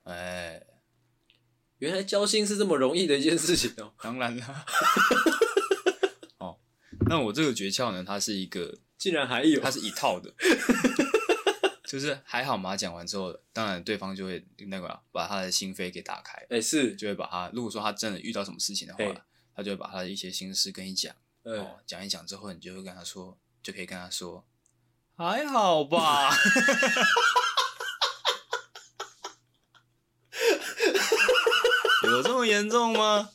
[0.04, 0.64] 哎，
[1.80, 3.94] 原来交心是这么容易的一件事情哦。
[4.02, 4.66] 当然啦。
[6.38, 6.60] 哦，
[7.08, 10.32] 那我这个诀窍呢，它是一个，竟然还有，它是一套的，
[11.92, 12.78] 就是还好嘛。
[12.78, 21.14] 讲完之后，当然对方就会那个把他的心扉给打开，哎，是，就会把他，如果说他真的遇到什么事情的话，他就会把他的一些心事跟你讲。
[21.44, 24.48] 哦，讲一讲之后，你就会跟他说，就可以跟他说，
[25.18, 26.34] 还好吧。
[32.08, 33.32] 有这么严重吗？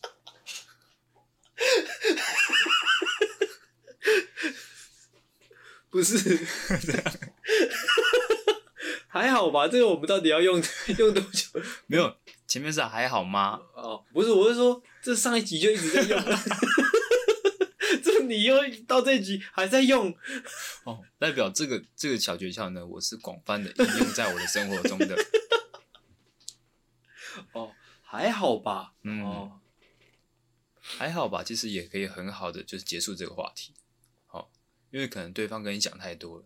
[5.91, 6.19] 不是，
[9.17, 9.67] 还好吧？
[9.67, 10.63] 这个我们到底要用
[10.99, 11.49] 用多久？
[11.87, 12.15] 没有，
[12.47, 13.61] 前面是还好吗？
[13.75, 16.21] 哦，不是，我是说，这上一集就一直在用，
[18.05, 18.55] 这你又
[18.87, 20.15] 到这一集还在用，
[20.85, 25.17] 哦，代表这个这个小诀窍呢，我是广泛的应用在我的生活中的。
[27.53, 27.73] 哦。
[28.09, 29.61] 还好吧，嗯，哦，
[30.81, 33.75] 还好吧，其实也可以很好的就是结束这个话题，
[34.27, 34.49] 好，
[34.91, 36.45] 因为可能对方跟你讲太多了，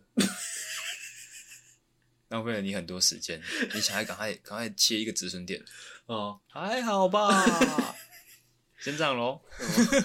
[2.31, 3.39] 浪费了你很多时间，
[3.75, 5.63] 你想要赶快赶快切一个止损点，
[6.07, 7.45] 哦，还好吧，
[8.81, 9.39] 先这样喽，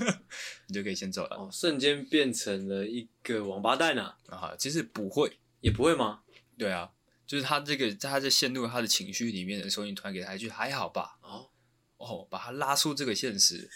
[0.69, 6.21] 你就可以先走了，哦，瞬间变成了一个王八蛋啊，啊，其实不会，也不会吗？
[6.59, 6.93] 对啊。
[7.27, 11.51] 就是他这个，在他在陷入他的情绪里面的时候，你突然给他一句“还好吧”，哦
[11.97, 13.69] 哦，把他拉出这个现实。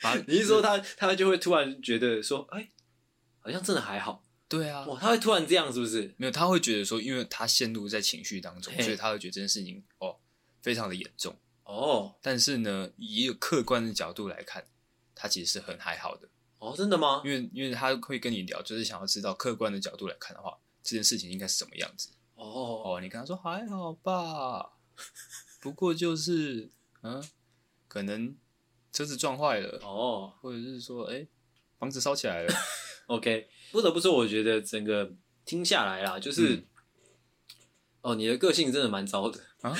[0.00, 2.72] 啊你是说他他就会突然觉得说，哎、欸，
[3.38, 4.25] 好像真的还好。
[4.48, 6.14] 对啊，哇，他会突然这样是不是？
[6.16, 10.16] 没有，他会觉得说，因为他陷入在情绪当中，所以他会觉得这件事情哦
[10.62, 12.14] 非常的严重哦。
[12.22, 14.64] 但是呢，以一个客观的角度来看，
[15.14, 16.28] 他其实是很还好的。
[16.58, 17.22] 哦，真的吗？
[17.24, 22.10] 因为因为他会跟你聊，就是想要知道客观的角度来看的话，这件事情应该是什么样子。
[22.36, 22.44] 哦
[22.84, 24.74] 哦，你跟他说还好吧，
[25.60, 26.70] 不过就是
[27.02, 27.22] 嗯，
[27.88, 28.36] 可能
[28.92, 31.28] 车子撞坏了哦，或者是说哎、欸，
[31.78, 32.54] 房子烧起来了。
[33.06, 35.12] OK，不得不说，我觉得整个
[35.44, 36.64] 听下来啦，就是、嗯、
[38.02, 39.76] 哦，你的个性真的蛮糟的啊？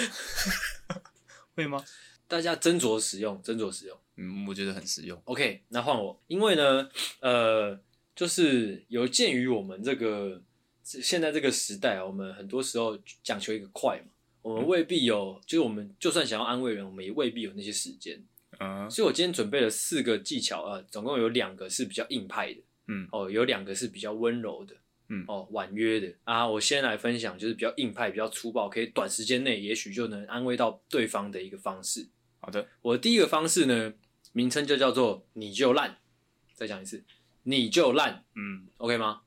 [1.55, 1.85] 会吗？
[2.29, 3.99] 大家斟酌使用，斟酌使用。
[4.17, 5.21] 嗯，我觉得很实用。
[5.25, 6.89] OK，那换我，因为呢，
[7.21, 7.79] 呃，
[8.15, 10.43] 就是有鉴于我们这个。
[10.89, 14.07] 现在这个时代，我们很多时候讲求一个快嘛，
[14.41, 18.25] 我们未必有，嗯、就是我们就算想要安慰人，我们也未必有那些时间。
[18.61, 24.75] 嗯，所以我今天准备了四个技巧啊，总共有两个是比较硬派的，嗯，哦，有两个是比较温柔的，
[25.09, 26.47] 嗯，哦，婉约的啊。
[26.47, 32.09] 我先来分享，就是比较硬派、比较粗暴，可以短时间内也许就能安慰到对方的一个方式。
[32.39, 33.95] 好的，我的第一个方式呢，
[34.33, 35.99] 名称就叫做“你就烂”。
[36.55, 37.05] 再讲一次
[37.43, 39.23] ，“你就烂”，嗯，OK 吗？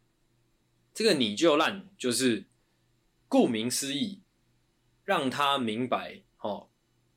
[0.94, 2.46] 这个“你就烂”就是
[3.28, 4.22] 顾名思义，
[5.04, 6.70] 让他明白哦，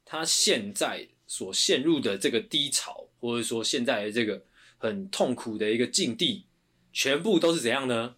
[0.05, 4.45] 他现在所陷入的这个低潮，或者说现在的这个
[4.83, 6.47] 很痛苦的一个境地，
[6.93, 8.17] 全部都是怎样呢？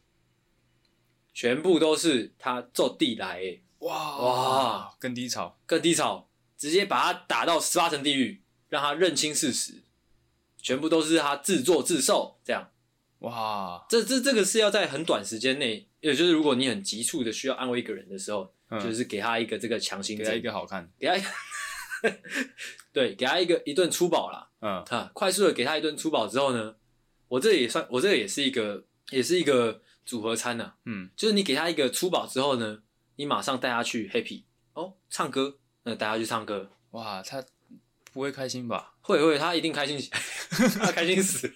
[1.35, 6.31] 全部都是他做地来，哇哇，更低潮，更低潮。
[6.57, 9.83] 直接把他打到十八层地狱，让他认清事实，
[10.57, 12.71] 全部都是他自作自受，这样，
[13.19, 21.29] 哇，这这这个是要在很短时间内，也就是如果你很急促的需要安慰一个人的时候，嗯、就是给他一个这个强心针，给他一个好看，给他一个，
[22.91, 26.75] 对，给他一个一顿粗暴啦，嗯，他，快速的给他一顿粗饱之后呢，
[27.29, 32.83] 我这也算，我这个也是一个，也是一个组合餐呐、啊，嗯，就是你给他一个粗饱之后呢，
[33.17, 35.59] 你马上带他去 happy 哦，唱歌。
[35.87, 37.45] 那带他去唱歌，哇，他
[38.11, 38.95] 不会开心吧？
[39.03, 40.01] 会会，他一定开心，
[40.81, 41.53] 他开心死。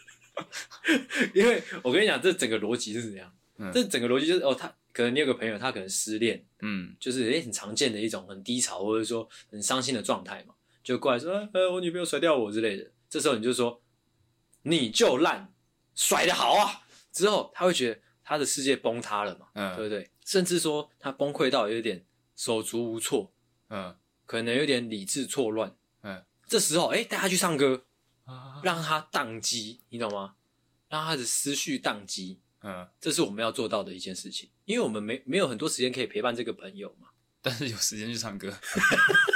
[1.32, 3.32] 因为我跟你讲，这整个逻辑是怎样？
[3.56, 10.52] 嗯、这整个逻辑就是哦，他可能你有个朋友，他可能失恋，嗯，就是诶很常见的一种很低潮或者说很伤心的状态嘛，
[10.84, 12.90] 就过来说，呃，我女朋友甩掉我之类的。
[13.08, 13.82] 这时候你就说，
[14.62, 15.52] 你就烂，
[15.94, 16.82] 甩的好啊！
[17.12, 20.10] 之后他会觉得他的世界崩塌了嘛，嗯，对不对？
[20.24, 22.04] 甚至说他崩溃到有点
[22.36, 23.32] 手足无措，
[23.68, 23.96] 嗯。
[24.28, 27.86] 可能有点理智错乱，嗯，这时候，哎、欸，带他去唱歌，
[28.26, 30.34] 啊，让他宕机，你懂吗？
[30.90, 37.08] 让他的思绪宕机，嗯，这是我们要做到的一件事情，因为我们没没有很多时间可以陪伴这个朋友嘛，
[37.40, 38.52] 但是有时间去唱歌，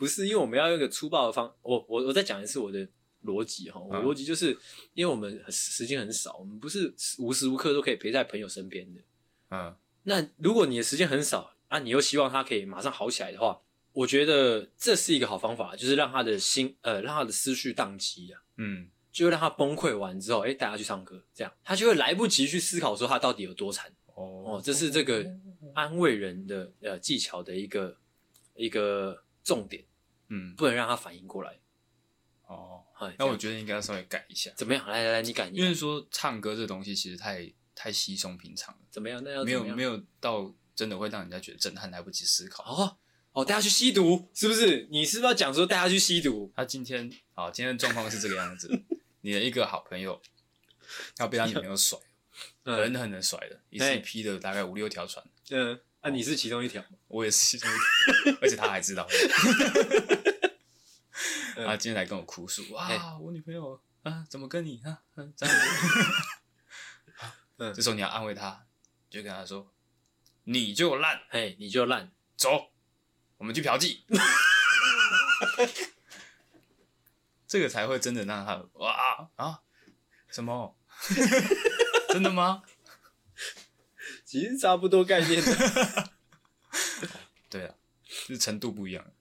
[0.00, 2.88] 不是，因为我们要用一个粗暴的方，我我我再讲一次我的
[3.24, 4.58] 逻辑哈，我逻辑就是、嗯、
[4.94, 9.00] 因为我们时间很少，我们不是无时无刻都可以陪在朋友身边的，
[9.50, 11.54] 嗯，那如果你的时间很少。
[11.70, 23.88] 啊，你又希望他可以马上好起来的话，我觉得这是一个好方法，就是让他的心，呃，让他的思绪宕机啊，嗯，就让他崩溃完之后，哎，带他去唱歌，这样他就会来不及去思考说他到底有多惨。
[24.16, 25.24] 哦，哦，这是这个
[25.72, 27.96] 安慰人的呃技巧的一个
[28.56, 29.84] 一个重点，
[30.30, 31.58] 嗯，不能让他反应过来。
[32.46, 34.50] 哦，哎，那我觉得应该要稍微改一下。
[34.56, 34.84] 怎么样？
[34.88, 38.80] 来来来，你改，因为说唱歌这东西其实太太稀松平常了。
[38.90, 39.22] 怎么样？
[39.22, 40.54] 那要没有没有到。
[40.72, 42.64] 真的会让人家觉得震撼，来不及思考。
[42.64, 42.96] 哦
[43.32, 44.88] 哦，带他去吸毒是不是？
[44.90, 46.50] 你是不是要讲说带他去吸毒？
[46.56, 48.82] 他今天好，今天的状况是这个样子。
[49.20, 50.18] 你的一个好朋友
[51.18, 51.98] 要被他女朋友甩，
[52.64, 55.22] 狠狠的甩了，一次劈了大概五六条船。
[55.50, 59.06] 嗯，啊，你是其中一条，我也是其中一条， 而且他还知道。
[61.66, 65.02] 他今天来跟我哭诉，哇，我女朋友啊，怎么跟你啊？
[65.36, 65.60] 这样子。
[67.58, 68.66] 嗯，这时候你要安慰他，
[69.08, 69.72] 就跟他说。
[70.44, 72.70] 你就烂，嘿，你就烂，走，
[73.36, 74.00] 我们去嫖妓，
[77.46, 79.60] 这个才会真的让他哇啊
[80.28, 80.76] 什么？
[82.08, 82.62] 真的吗？
[84.24, 86.10] 其实差不多概念的。
[87.50, 87.74] 对啊，
[88.26, 89.12] 就是程度不一样。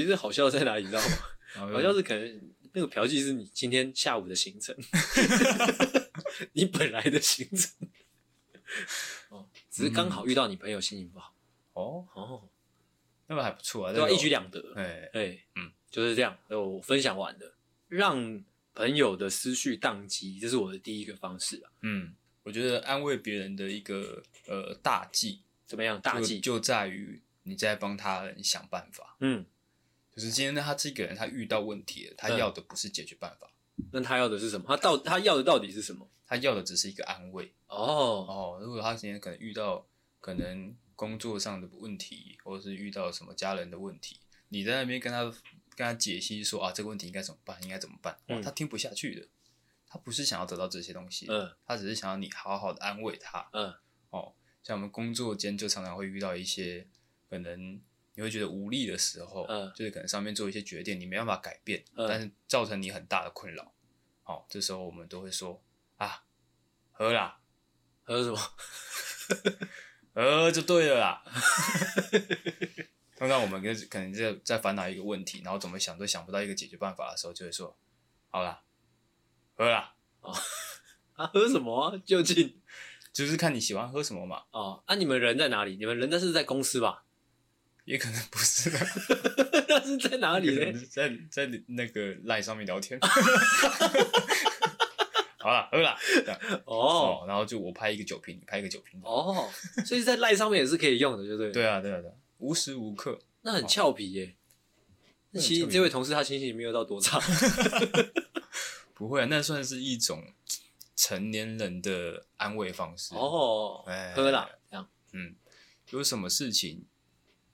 [0.00, 1.16] 其实好笑在哪里，你知道吗？
[1.72, 2.40] 好笑是可能
[2.72, 4.74] 那个嫖妓是你今天下午的行程，
[6.52, 7.88] 你本来的行程。
[9.28, 11.32] 哦，只是刚好遇到你朋友心情不好。
[11.74, 12.48] 哦哦，
[13.28, 14.10] 那么还不错啊，对吧？
[14.10, 14.60] 一举两得。
[14.74, 16.36] 哎哎，嗯，就是这样。
[16.48, 21.70] 我分享完了，让朋友的思绪宕机，这是我的第一个方式啊。
[21.82, 26.00] 嗯，我觉得安慰别人的一个呃大忌怎么样？
[26.00, 29.16] 大忌就在于你在帮他人想办法。
[29.20, 29.46] 嗯，
[30.14, 33.50] 就是今天他这个人他遇到问题了，他要的不是解决办法，
[33.92, 34.64] 那他要的是什么？
[34.68, 36.08] 他到他要的到底是什么？
[36.26, 37.52] 他要的只是一个安慰。
[37.66, 39.86] 哦哦，如果他今天可能遇到
[40.20, 45.24] 可能工作上的问题，或者是遇到什么家人的问题，你在那边跟他
[45.76, 48.16] 跟他解析说啊，这个问题应该怎么办，应该怎么办？
[48.28, 49.26] 哇，他听不下去的，
[49.88, 53.74] 他不是想要得到这些东西，嗯，他只是想要你好好的安慰他，嗯，
[54.10, 56.86] 哦，像我们工作间就常常会遇到一些
[57.28, 57.80] 可能
[58.14, 63.72] 你会觉得无力的时候，嗯，就是可能上面做一些决定，你没办法改变，嗯，但是造成你很大的困扰，
[64.24, 65.62] 哦，这时候我们都会说
[65.96, 66.24] 啊，
[66.92, 67.40] 喝啦。
[68.06, 68.38] 喝什么？
[70.14, 71.24] 喝就对了啦。
[73.16, 77.74] 通常我们跟可能在在烦恼一个问题，然后怎么想都想不到一个解决办法的时候，就会说
[78.28, 78.62] ：“好啦，
[79.56, 80.36] 喝啦。”哦，
[81.14, 81.96] 啊，喝什么啊？
[82.04, 82.60] 究竟
[83.10, 84.44] 就是看你喜欢喝什么嘛。
[84.50, 85.76] 哦，啊，你们人在哪里？
[85.78, 87.06] 你们人在是在公司吧？
[87.84, 88.70] 也可能不是。
[89.68, 90.72] 那 是在哪里呢？
[90.90, 92.98] 在在那个赖上面聊天。
[95.38, 95.94] 好了，喝了。
[96.64, 96.74] 哦
[97.22, 98.98] 哦，然后就我拍一个酒瓶，你拍一个酒瓶。
[99.04, 99.50] 哦，
[99.84, 101.52] 所以在赖上面也是可以用的，对不对？
[101.52, 103.18] 对啊，对啊，对啊，无时无刻。
[103.42, 104.34] 那很俏皮耶。
[105.32, 107.20] 那其实这位同事他心情没有到多差。
[108.94, 110.24] 不会啊，那算是一种
[110.96, 113.14] 成年人的安慰方式。
[113.14, 114.88] 哦，喝了这样。
[115.12, 115.34] 嗯，
[115.90, 116.86] 有什么事情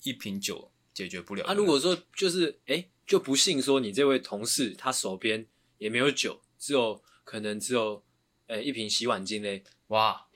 [0.03, 1.45] 一瓶酒解决不了？
[1.45, 5.47] 啊，如果说就是哎，就不信说你这位同事他手边
[5.79, 8.05] 也没有酒，只有可能只有
[8.47, 9.65] 诶一瓶洗碗精嘞。
[9.89, 10.27] 哇！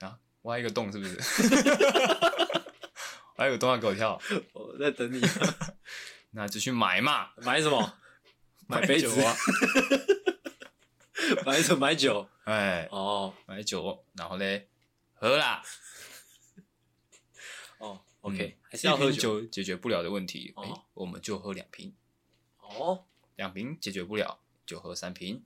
[0.00, 1.16] 啊挖一个洞是不是？
[3.36, 4.20] 挖一个洞要给我跳。
[4.52, 5.20] 我在等你。
[6.32, 7.30] 那就去买嘛。
[7.38, 7.98] 买什么？
[8.66, 9.34] 买杯子啊。
[11.46, 11.80] 买什么？
[11.80, 12.28] 买酒。
[12.44, 12.86] 哎。
[12.90, 14.68] 哦，买酒，然后嘞，
[15.20, 15.62] 喝啦。
[17.78, 21.94] 哦，OK，还是要喝酒解决不了的问题，哎，我们就喝两瓶。
[22.58, 23.04] 哦。
[23.36, 25.44] 两瓶解决不了，就喝三瓶。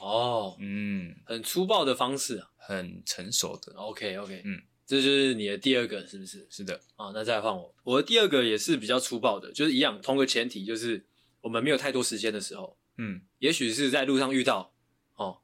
[0.00, 3.72] 哦，嗯，很粗暴的方式啊，很成熟的。
[3.74, 6.44] OK OK，嗯，这就是你的第二个，是不是？
[6.50, 6.80] 是的。
[6.96, 11.06] 啊，那再换我，我的第二个也是比较粗暴的，就是一样，同个前提，就是
[11.40, 14.74] 我们没有太多时间的时候，嗯，也许是在路上遇到，
[15.14, 15.40] 哦，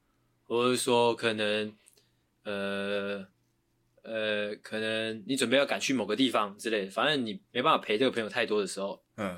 [0.46, 1.76] 或者说可能，
[2.42, 3.28] 呃
[4.04, 9.36] 呃，可能你准备要赶去某个地方之类的，反正你没办法陪这个朋友太多的时候，嗯。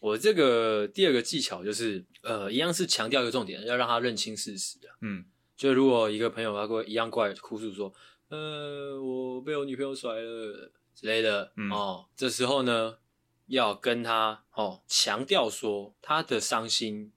[0.00, 4.94] 我这个第二个技巧就是，呃，一样是强调一个重点，要让他认清事实啊。
[5.00, 5.24] 嗯，
[5.56, 7.92] 就如果一个朋友他过一样过来哭诉说，
[8.28, 12.98] 呃，我被我女朋友甩了之类的，嗯、哦，这时候呢，
[13.46, 17.12] 要跟他哦强调说他的伤心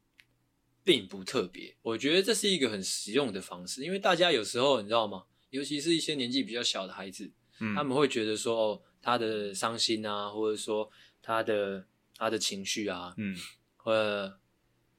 [0.84, 1.78] 并不特别。
[1.84, 5.26] 我觉得这是一个很实用的方式，因为大家有时候你知道吗？
[5.52, 10.92] 尤其是一些年纪比较小的孩子，嗯、他们会觉得说，哦，他的伤心啊，或者说
[11.22, 11.86] 他的。
[12.18, 13.36] 他的情绪啊，嗯，
[13.84, 14.38] 呃，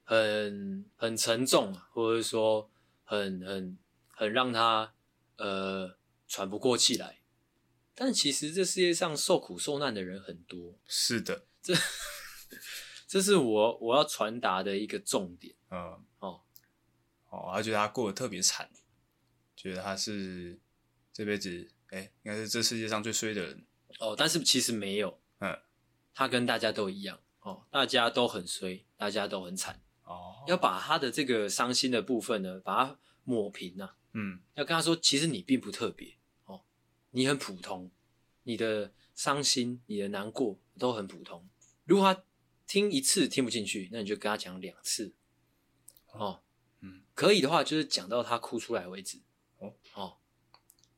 [0.02, 2.68] 很很沉重，或者说
[3.04, 3.78] 很很
[4.08, 4.92] 很让他
[5.36, 5.96] 呃
[6.26, 7.20] 喘不过气来。
[7.94, 11.72] 但其实这世界上受苦受难的人很多，是的，这
[13.06, 15.54] 这是我我要传达的一个重点。
[15.70, 15.78] 嗯，
[16.18, 16.40] 哦
[17.30, 18.68] 哦，他觉得他过得特别惨，
[19.62, 20.58] 觉得他是
[21.12, 23.64] 这辈子哎，应该是这世界上最衰的人。
[24.00, 25.56] 哦，但是其实没有，嗯。
[26.12, 30.42] 他跟大家都一样哦，大家都很衰，大家都很惨哦。
[30.48, 33.96] 要把他的这个伤心的部分呢，把它抹平啊。
[34.14, 36.64] 嗯，要跟他说，其实你并不特别哦，
[37.12, 37.88] 你很普通，
[38.42, 41.48] 你的伤心、你的难过都很普通。
[41.84, 42.24] 如果他
[42.66, 45.14] 听一次听不进去，那你就跟他讲两次
[46.10, 46.42] 哦。
[46.80, 49.20] 嗯，可以的话，就是讲到他哭出来为止。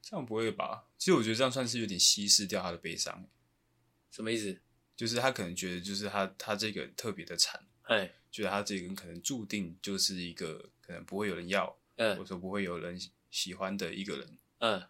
[0.05, 0.85] 这样不会吧？
[0.99, 3.27] 其实我觉得这样算是有点稀释掉他的悲伤。
[4.11, 4.61] 什么意思？
[4.95, 13.01] 就是他可能觉得，就是他他这个人特别的惨，哎，觉得他这个人可能注定就是一个可能不会有人要，嗯，或者说不会有人
[13.31, 14.83] 喜欢的一个人，嗯。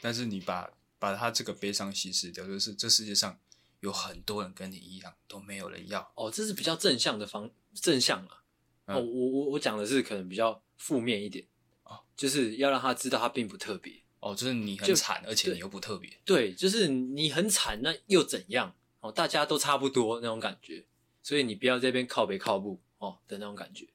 [0.00, 0.68] 但是你把
[0.98, 3.38] 把他这个悲伤稀释掉，就是这世界上
[3.78, 6.12] 有很多人跟你一样都没有人要。
[6.16, 8.42] 哦，这是比较正向的方正向啊。
[8.86, 11.46] 嗯、哦，我我我讲的是可能比较负面一点
[11.84, 14.01] 哦，就是要让他知道他并不特别。
[14.22, 16.08] 哦，就是你很惨，而且你又不特别。
[16.24, 18.72] 对，就是你很惨，那又怎样？
[19.00, 20.84] 哦，大家都差不多那种感觉，
[21.22, 23.88] 所以你不要这边靠北靠步哦的那种感觉，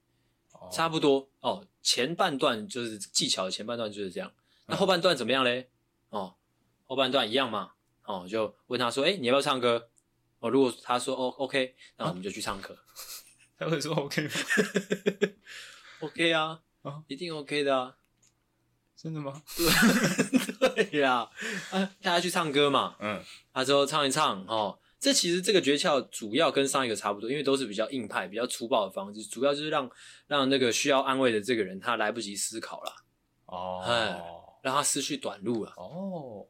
[0.51, 1.65] 哦、差不多哦。
[1.81, 4.29] 前半段就是技巧前半段就是这样，
[4.67, 5.69] 那后半段怎么样嘞？
[6.09, 6.35] 哦，
[6.83, 7.71] 后半段一样嘛。
[8.03, 9.89] 哦，就问他说：“哎、欸，你要不要唱歌？”
[10.39, 12.73] 哦，如果他说：“哦，OK”，那我们就去唱歌。
[12.73, 12.79] 啊、
[13.59, 14.31] 他会说 OK 吗？
[15.99, 17.97] OK 啊，啊，一定 OK 的啊。
[18.97, 19.41] 真的吗？
[19.55, 20.83] 对。
[20.89, 21.29] 对呀，
[21.71, 22.95] 啊，大家去唱歌嘛。
[22.99, 23.23] 嗯，
[23.53, 24.77] 他之后唱一唱哦。
[24.99, 29.87] 这其实这个诀窍主要跟上一个差不多，因为都是比较硬派、比较粗暴的方式，主要就是让
[30.25, 32.95] 让那个需要安慰的这个人他来不及思考了，
[33.45, 35.71] 哦，让他思绪短路了。
[35.77, 36.47] 哦，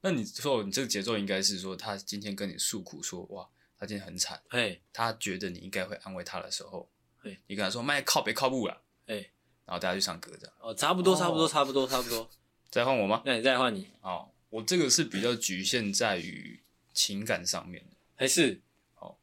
[0.00, 3.46] 那你说你这个节奏应该是说，他今天跟你诉苦说，哇，
[3.78, 9.30] 他今天很惨，嘿，他觉得你应该会安慰他的时候，嘿，你跟他说，卖靠别靠步了，哎，
[9.70, 12.28] 然后大家去唱歌这样，哦，差不多，差不多，差不多，差不多，
[12.72, 13.22] 再换我吗？
[13.24, 16.60] 那你再换你，哦，我这个是比较局限在于
[16.92, 17.96] 情感上面的。
[18.16, 18.60] 还是，
[18.96, 19.16] 哦，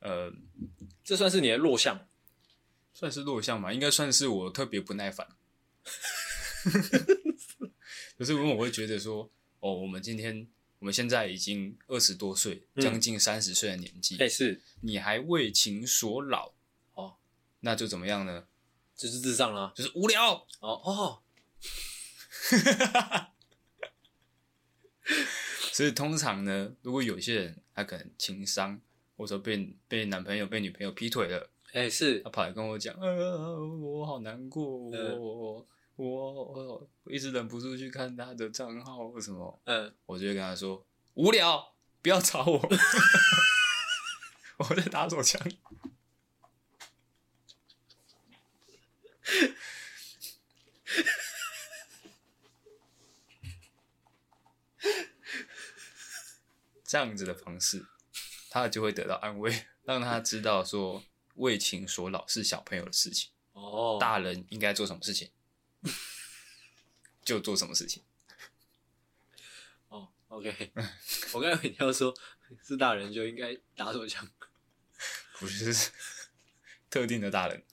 [0.00, 0.30] 呃，
[1.02, 2.06] 这算是你的弱项，
[2.92, 3.72] 算是弱项嘛？
[3.72, 5.26] 应该算是我特别不耐烦。
[8.18, 9.30] 可是因为我会觉得说，
[9.60, 10.46] 哦，我们今天
[10.78, 16.52] 我们现在已经二十多岁，将近三十岁的年纪，哎、嗯，是，你还为情所老，
[16.92, 17.16] 哦，
[17.60, 18.46] 那就怎么样呢？
[18.96, 20.46] 就是智障了，就是无聊。
[20.60, 21.22] 哦哦。
[25.72, 28.80] 所以通常呢，如果有些人他可能情商
[29.16, 35.66] 或者说被被男朋友、被女朋友劈腿了，哎、欸，是他跑来跟我讲，呃，我好难过，我
[35.96, 40.82] 我我我一直忍不住去看他的账号或什么，嗯，我就会跟他说，
[41.14, 42.58] 无聊，不要吵我，
[44.58, 45.40] 我在打手枪。
[56.84, 57.84] 这样子的方式，
[58.48, 61.02] 他就会得到安慰，让他知道说
[61.34, 63.32] 为情所扰是小朋友的事情。
[63.52, 65.32] 哦，大人应该做什么事情
[67.24, 68.04] 就做什么事情。
[69.88, 70.72] 哦，OK，
[71.32, 72.14] 我刚才要说
[72.62, 74.30] 是大人就应该打手枪，
[75.40, 75.90] 不是
[76.88, 77.58] 特定的大人。
[77.58, 77.64] 哦，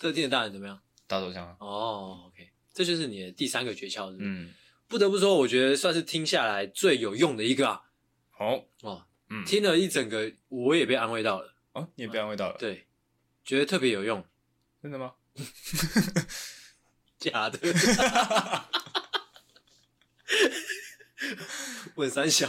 [0.00, 0.80] 特定的大人怎么样？
[1.06, 4.52] 打手枪哦，OK，这就是你的第三个诀窍，嗯。
[4.88, 7.82] 不得不说，我觉得算是听下来最有用的一个啊。
[8.30, 11.54] 好哦，嗯，听了一整个，我也被安慰到了。
[11.74, 12.56] 哦，你也被安慰到了？
[12.58, 12.88] 对，
[13.44, 14.24] 觉得特别有用。
[14.82, 15.12] 真的吗？
[17.18, 17.58] 假的。
[21.94, 22.48] 问三小。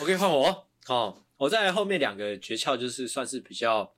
[0.00, 0.68] OK，换我。
[0.88, 3.94] 哦，我在后面两个诀窍就是算是比较，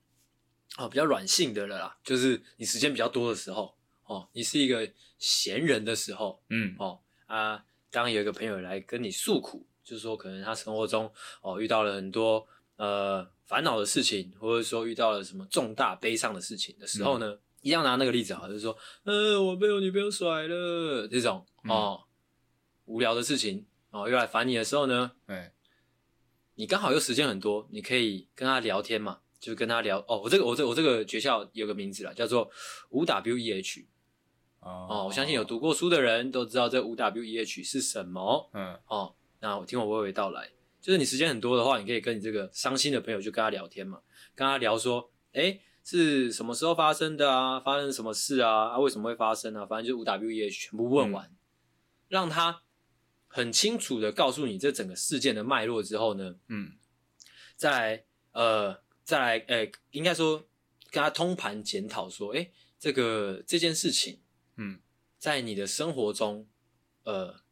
[0.78, 1.96] 哦，比较软性的了啦。
[2.02, 3.74] 就是你时间比较多的时候。
[4.06, 4.86] 哦，你是一个
[5.18, 11.10] 闲人的时候，嗯，哦啊，当有一个朋友来跟你诉苦，就是说可能他生活中
[11.40, 12.46] 哦遇到了很多
[12.76, 22.06] 呃烦恼的事情，或者说遇到了什么重大悲伤的事情的时候呢，嗯、一样拿那个例子啊，就是说，呃，我被我女朋友甩了这种哦、嗯、
[22.84, 25.54] 无聊的事情哦又来烦你的时候呢，哎，
[26.56, 32.50] 你刚好又时间很多，你可以跟他聊天嘛，就跟他聊哦，我这个我这我这个学校有个名字啦，叫做
[32.90, 33.86] 五 W E H。
[34.60, 38.50] 哦，我相信有读过书的人都知道这五 W E H 是什么。
[38.54, 40.48] 嗯，哦，那我听我娓娓道来，
[40.80, 44.00] 就是你时间很多的话，你可以跟你这个伤心的朋友就跟他聊天嘛，
[44.34, 47.60] 跟他聊说，诶，是什么时候发生的啊？
[47.60, 48.70] 发生什么事啊？
[48.70, 49.66] 啊，为什么会发生啊？
[49.66, 51.36] 反正就五 W E H 全部问完，嗯，
[52.08, 52.62] 让他
[53.28, 56.72] 很清楚的告诉你这整个事件的脉络之后呢，嗯，
[57.54, 60.48] 再来，呃，再来，诶，应该说
[60.90, 64.20] 跟他通盘检讨说，诶，这个这件事情。
[64.56, 64.80] 嗯，
[65.18, 66.48] 在你的生活中，
[67.02, 67.42] 呃，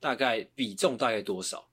[0.00, 1.70] 大概比重大概多少？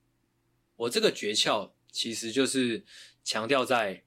[0.76, 2.84] 我这个诀窍其实就是
[3.22, 4.04] 强调在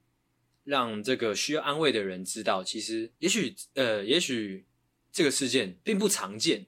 [0.63, 4.67] 让这个需要安慰的人知道，其实也许呃，也许
[5.11, 6.67] 这个事件并不常见，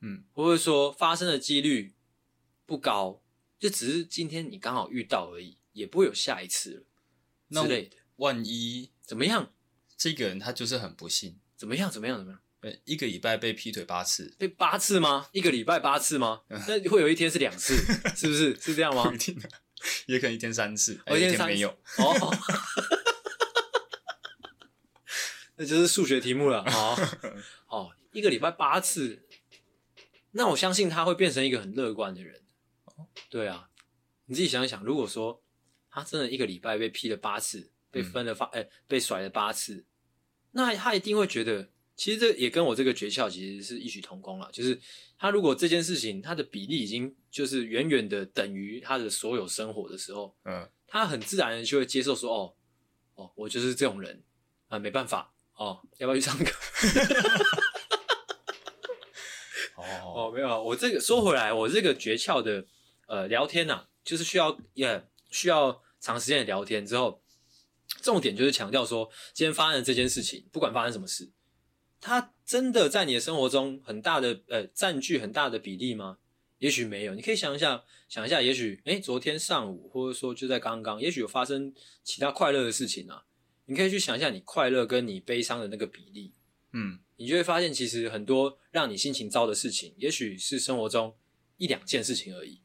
[0.00, 1.94] 嗯，或者说发生的几率
[2.64, 3.22] 不高，
[3.58, 6.86] 就只是今天你刚好遇到而已，也不会有下一次了
[7.50, 7.96] 之类的。
[8.16, 9.52] 万一怎么样？
[9.96, 11.90] 这个人他就是很不幸，怎么样？
[11.90, 12.18] 怎么样？
[12.18, 12.40] 怎么样？
[12.84, 15.28] 一个礼拜被劈腿八次，被八次吗？
[15.32, 16.40] 一个礼拜八次吗？
[16.48, 17.76] 那会有一天是两次，
[18.16, 18.58] 是不是？
[18.58, 19.04] 是这样吗？
[19.10, 19.44] 不一定啊，
[20.06, 21.68] 也可能一天三次，哦、一天没有。
[21.98, 22.34] 哦，
[25.56, 26.62] 那就是数学题目了。
[26.62, 26.96] 哦，
[27.68, 29.26] 哦，一个礼拜八次，
[30.30, 32.40] 那我相信他会变成一个很乐观的人。
[33.28, 33.68] 对啊，
[34.24, 35.43] 你自己想一想，如果说
[35.94, 39.84] 他真的一个礼拜被劈了八次，被分了发，哎、嗯欸，被甩了八次，
[40.50, 41.70] 那他一定会觉得。
[41.96, 44.76] 其实这也跟我这个诀窍其实是异曲同工了，就是
[45.16, 52.52] 他如果这件事情他的比例已经就是远远的等于他的所有生活的时候，嗯，他很自然的就会接受说，哦，
[53.14, 54.24] 哦，我就是这种人
[54.66, 56.50] 啊，没办法，哦，要不要去唱歌？
[59.76, 59.84] 哦
[60.16, 62.66] 哦，没有，我这个说回来，我这个诀窍的
[63.06, 67.22] 呃聊天呐、啊，就是需要也需要长时间的聊天之后，
[68.02, 71.30] 重点就是强调说，今天发生的这件事情，不管发生什么事。
[71.98, 76.18] 它真的在你的生活中很大的呃占据很大的比例吗？
[76.58, 83.24] 也许没有，你可以想一下，想一下，也许诶昨天上午或者说就在刚刚，也许有发生其他快乐的事情啊。
[83.64, 86.34] 你可以去想一下你快乐跟你悲伤的那个比例，
[86.72, 91.16] 嗯，你就会发现其实很多让你心情糟的事情，也许是生活中
[91.56, 92.60] 一两件事情而已。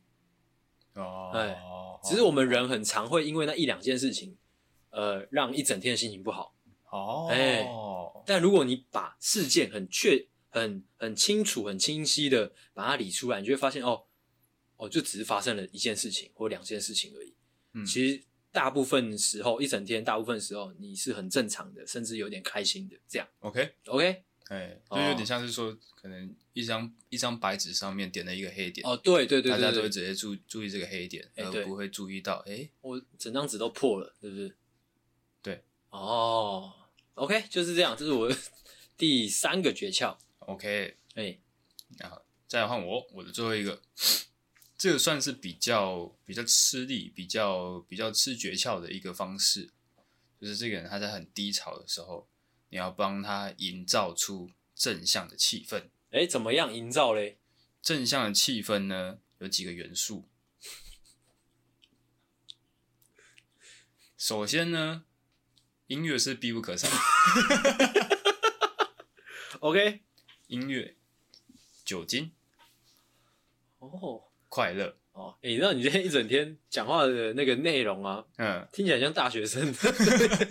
[0.95, 1.57] 哦，哎，
[2.03, 4.37] 只是我们人很常会因为那一两件事情，
[4.89, 6.55] 呃，让一整天的心情不好。
[6.89, 7.67] 哦，哎。
[8.25, 14.03] 但如果你把事件很确、很很清楚、很清晰的把它理出来，你就会发现哦，
[14.77, 17.33] 哦，就只是发生了一件事情或两件事情而已。
[17.73, 18.21] 嗯，其实
[18.51, 22.95] 大部分时候，一整天大部分时候你是很正常的，甚至有点开心的。
[23.07, 28.85] 这样，OK OK，哎，就有点像是说，可能一张一张白纸上面点了一个黑点。
[28.85, 34.55] 哦，对对对，对，对，大家都会直接注注意这个黑点，欸、而不会注意到，哎、欸，我整张纸都破了，是不是？
[35.41, 36.73] 对，哦。
[37.15, 38.37] OK，就是这样，这是我的
[38.95, 40.15] 第三个诀窍。
[40.39, 41.37] OK，哎，
[41.97, 43.81] 然后再来换我，我的最后一个
[44.77, 49.69] 这个算是比较比较吃力、比较比较吃诀窍的一个方式，
[50.39, 52.25] 就是这个人他在很低潮的时候，
[52.69, 55.83] 你要帮他营造出正向的气氛。
[56.11, 57.37] 哎，怎么样营造嘞？
[57.81, 60.27] 正向的气氛呢，有几个元素。
[64.17, 65.05] 首先呢，
[65.87, 66.95] 音乐是必不可少的。
[69.59, 70.01] OK，
[70.47, 70.95] 音乐、
[71.85, 72.31] 酒精，
[73.77, 79.73] 哦，快乐，哦，哎，你知道你今天一整天讲话的那个内容啊，嗯，听起来像大学生。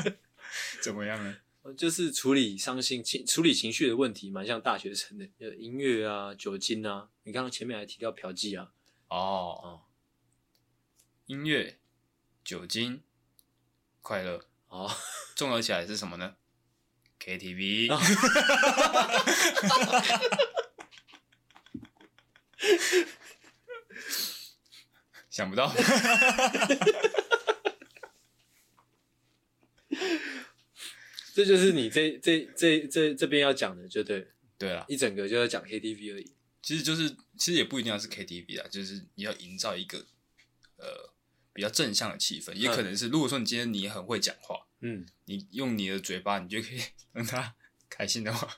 [0.80, 1.36] 怎么样呢？
[1.76, 5.28] 就是处理伤心情、处理情绪的问题，蛮像大学生的。
[5.38, 8.72] 有音乐啊，酒精啊，你刚刚前面还提到嫖妓啊。
[9.08, 9.16] 哦
[9.62, 9.82] 哦，
[11.26, 11.78] 音乐、
[12.44, 13.02] 酒精。
[14.00, 14.90] 快乐哦，
[15.34, 16.36] 综合起来是什么呢
[17.20, 18.00] ？KTV，哦、
[25.28, 25.70] 想不到，
[31.44, 34.26] 这就是你这这这这这边要讲的，就对，
[34.58, 36.32] 对啊，一整个就要讲 KTV 而已。
[36.62, 40.06] 其实就是，其实也不一定要是 KTV 啊，就是你要营造一个
[40.76, 41.12] 呃。
[41.54, 46.80] 比较正向的气氛，也可能是，如果说你今天你很会讲话，嗯，你用你的嘴巴，你就可以
[47.12, 47.56] 让他
[47.90, 48.56] 开心的话，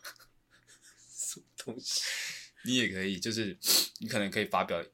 [1.10, 2.02] 什么东西？
[2.66, 3.56] 你也可以，就是
[4.00, 4.84] 你可能可以发表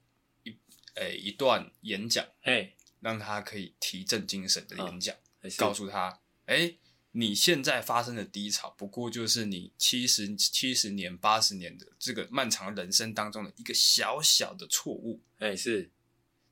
[0.45, 0.51] 一
[0.95, 6.79] 诶、欸、一段演讲，哎，让他可以提振精神的演讲，嗯、告诉他，哎、欸，
[7.19, 15.91] 你现在发生的低潮，不过就是你七十七十年八十年的这个漫长人生当中的一个小小的错误，哎，是。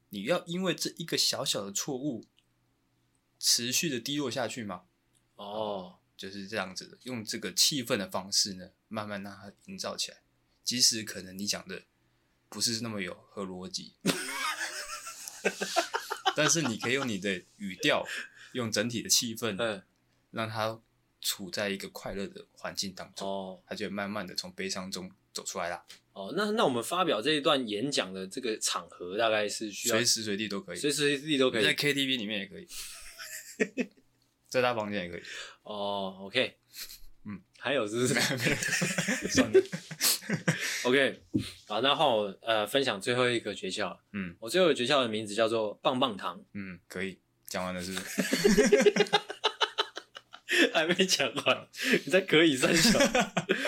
[0.08, 2.24] 你要因为这一个小小的错误，
[3.38, 4.84] 持续的低落下去吗？
[5.34, 10.22] 哦，就是这样子的，用这个气氛的方式呢，慢慢让它营造起来。
[10.62, 11.82] 即使可能你讲的
[12.48, 13.96] 不是那么有合逻辑，
[16.34, 18.06] 但是你可以用你的语调，
[18.52, 19.82] 用整体的气氛，嗯，
[20.34, 20.80] 让他
[21.20, 25.82] 处在一个快乐的环境当中，哦，他就慢慢的从悲伤中走出来了。
[26.12, 32.66] 哦，那那我们发表这一段演讲的这个场合，大概是需要随时随地都可以，随时随地都可以，在 KTV 里面也可以，
[34.48, 35.22] 在他房间也可以。
[35.62, 36.56] 哦，OK，
[37.24, 38.14] 嗯， 还有是不是？
[39.28, 39.60] 算了
[40.84, 41.22] ，OK，
[41.66, 43.96] 好，那换我呃分享最后一个诀窍。
[44.12, 46.44] 嗯，我最后一个诀窍的名字叫做棒棒糖。
[46.52, 47.18] 嗯，可以，
[47.48, 49.23] 讲完了是不是？
[50.74, 51.68] 还没讲完，
[52.04, 52.98] 你在可以三小。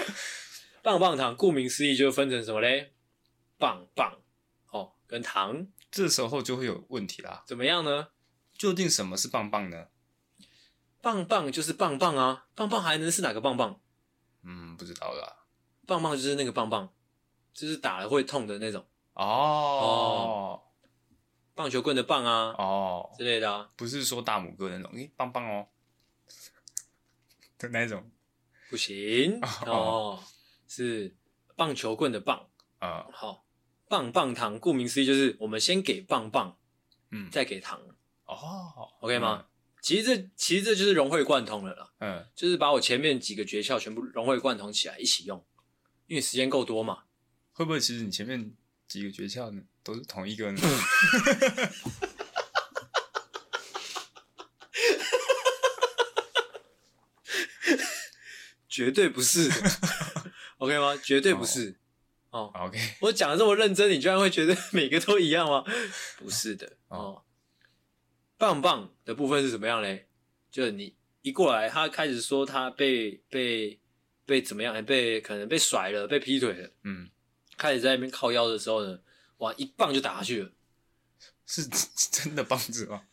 [0.83, 2.93] 棒棒糖，顾名思义就分成什么嘞？
[3.59, 4.19] 棒棒
[4.71, 7.43] 哦，跟糖，这时候就会有问题啦。
[7.47, 8.09] 怎么样呢？
[8.59, 9.87] 究竟什么是棒棒呢？
[11.01, 13.81] 棒棒就是棒棒啊，棒棒还能是哪个棒棒？
[14.43, 15.45] 嗯，不知道啦。
[15.87, 16.93] 棒棒就是那个棒棒，
[17.55, 18.85] 就是打了会痛的那种
[19.15, 20.63] 哦，哦，
[21.55, 25.69] 棒球棍的棒啊，哦之类的啊，不是说大拇哥那种，诶，棒棒哦
[27.59, 28.11] 的那种，
[28.71, 29.73] 不行哦。
[29.73, 30.25] 哦
[30.69, 31.15] 是
[31.55, 32.49] 棒球棍的棒
[32.81, 33.47] 啊，好，
[33.89, 36.59] 棒棒糖，顾名思义就是我们先给棒棒，
[37.13, 37.81] 嗯，再给糖
[38.25, 39.47] 哦，OK 吗？
[39.81, 45.47] 其实这其实这就是融会贯通了啦，嗯，就是把我前面几个诀窍全部融会贯通起来一起用，
[46.09, 47.05] 因为时间够多嘛。
[47.53, 48.53] 会不会其实你前面
[48.89, 50.61] 几个诀窍呢都是同一个呢？
[58.77, 59.51] 绝对不是。
[60.59, 60.95] OK 吗？
[61.03, 61.79] 绝对不是。
[62.29, 62.79] 哦，哦，OK。
[63.01, 65.64] 我讲的这么认真，你居然会觉得每个都一样吗？
[66.20, 66.77] 不是的。
[66.89, 67.22] 哦，哦，
[68.37, 70.09] 棒棒的部分是怎么样嘞？
[70.51, 73.81] 就是你一过来，他开始说他被被
[74.27, 74.85] 被怎么样？
[74.85, 76.70] 被可能被甩了，被劈腿了。
[76.83, 77.09] 嗯。
[77.57, 78.99] 开始在那边靠腰的时候呢，
[79.39, 80.51] 哇，一棒就打下去了。
[81.47, 81.66] 是
[82.12, 83.05] 真的棒子吗？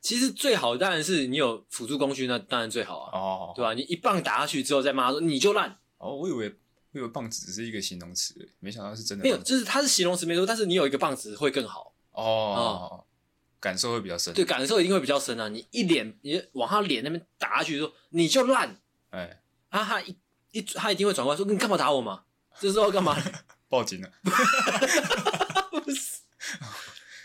[0.00, 3.18] 其实最好当然是你有辅助工具，那当然最好啊。
[3.18, 3.52] 哦。
[3.54, 3.74] 对吧？
[3.74, 5.78] 你一棒打下去之后，再骂说你就烂。
[5.98, 6.56] 哦，我以为。
[6.92, 9.22] 我以为棒子只是一个形容词，没想到是真的。
[9.22, 13.04] 没有，就是它是形容词没错，但是你有一个棒子会更好哦、嗯，
[13.60, 14.34] 感受会比较深。
[14.34, 15.48] 对，感受一定会比较深啊！
[15.48, 18.76] 你一脸，你往他脸那边打下去说，你就烂，
[19.10, 20.16] 哎、欸，啊，他一
[20.50, 22.24] 一他一定会转过来说，你干嘛打我嘛？
[22.58, 23.16] 这时候干嘛？
[23.70, 24.10] 报警了？
[25.70, 26.19] 不是，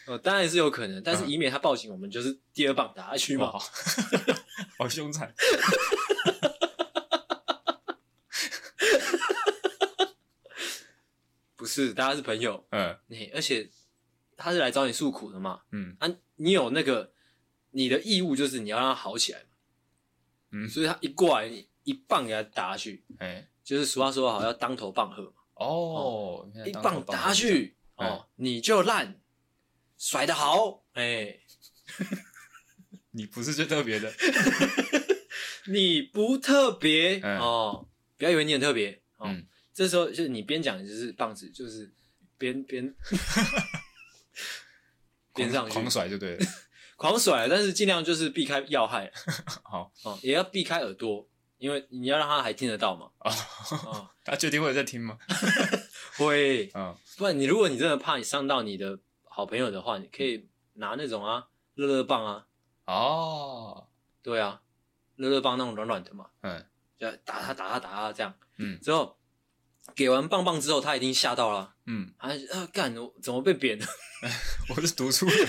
[0.08, 3.51] 哦，当然是有可能，但是以免他报警，我们就是第二棒打下去嘛。
[3.51, 3.60] 好，
[4.78, 5.34] 好凶残。
[11.56, 12.64] 不是，大家是朋友。
[12.70, 13.68] 嗯，你而且
[14.38, 15.62] 他是来找你诉苦的嘛。
[15.72, 17.12] 嗯啊，你有那个
[17.72, 19.47] 你的义务，就是你要让他好起来嘛。
[20.51, 23.03] 嗯，所以他一过来，你一棒给他打下去。
[23.18, 25.32] 哎、欸，就是俗话说好，要当头棒喝嘛。
[25.56, 29.20] 哦，一棒打下去，哦，你就烂。
[30.08, 31.41] 甩的好，哎、欸，
[33.10, 34.14] 你不是最特别的，
[35.66, 39.01] 你不特别、嗯、哦，不要以为你很特别。
[39.18, 39.30] 哦。
[39.30, 41.91] 嗯、这时候就是你边讲就是棒子，就是
[42.38, 42.93] 边边
[45.34, 45.74] 边上去。
[45.74, 46.45] 狂甩就对了，
[46.97, 49.12] 狂甩，但是尽量就是避开要害，
[49.64, 49.91] 好。
[50.03, 51.28] 哦，也要避开耳朵，
[51.58, 53.10] 因为你要让他还听得到嘛。
[53.22, 53.32] 哦，
[53.88, 54.10] 哦。
[54.24, 55.18] 他确定会在听吗？
[56.16, 58.99] 会，嗯，不然你如果你真的怕你伤到你的
[59.36, 62.48] 好朋友的话，你可以拿那种啊乐乐棒啊，
[62.86, 63.90] 哦，
[64.24, 64.62] 对啊，
[65.18, 66.66] 乐乐棒那种软软的嘛，嗯，
[66.98, 69.20] 就打他打他打他这样，嗯，之后
[69.94, 73.86] 给完棒棒之后，他已经吓到了，嗯，他啊干，我怎么被扁了？
[74.74, 75.48] 我是读书人。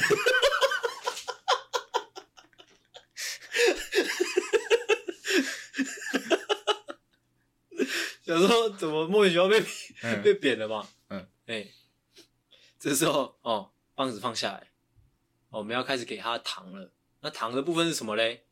[8.24, 9.64] 小时候怎么莫名其妙被、
[10.02, 10.88] 嗯、 被扁了嘛？
[11.10, 11.72] 嗯，哎、欸，
[12.80, 14.70] 这时候哦，棒子放下来，
[15.48, 16.92] 哦，我们要开始给他糖了。
[17.22, 18.44] 那糖的部分是什么嘞？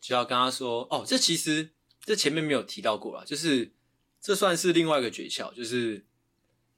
[0.00, 1.70] 就要跟他说哦，这其实
[2.04, 3.72] 这前面没有提到过啦，就是
[4.20, 6.06] 这算是另外一个诀窍，就是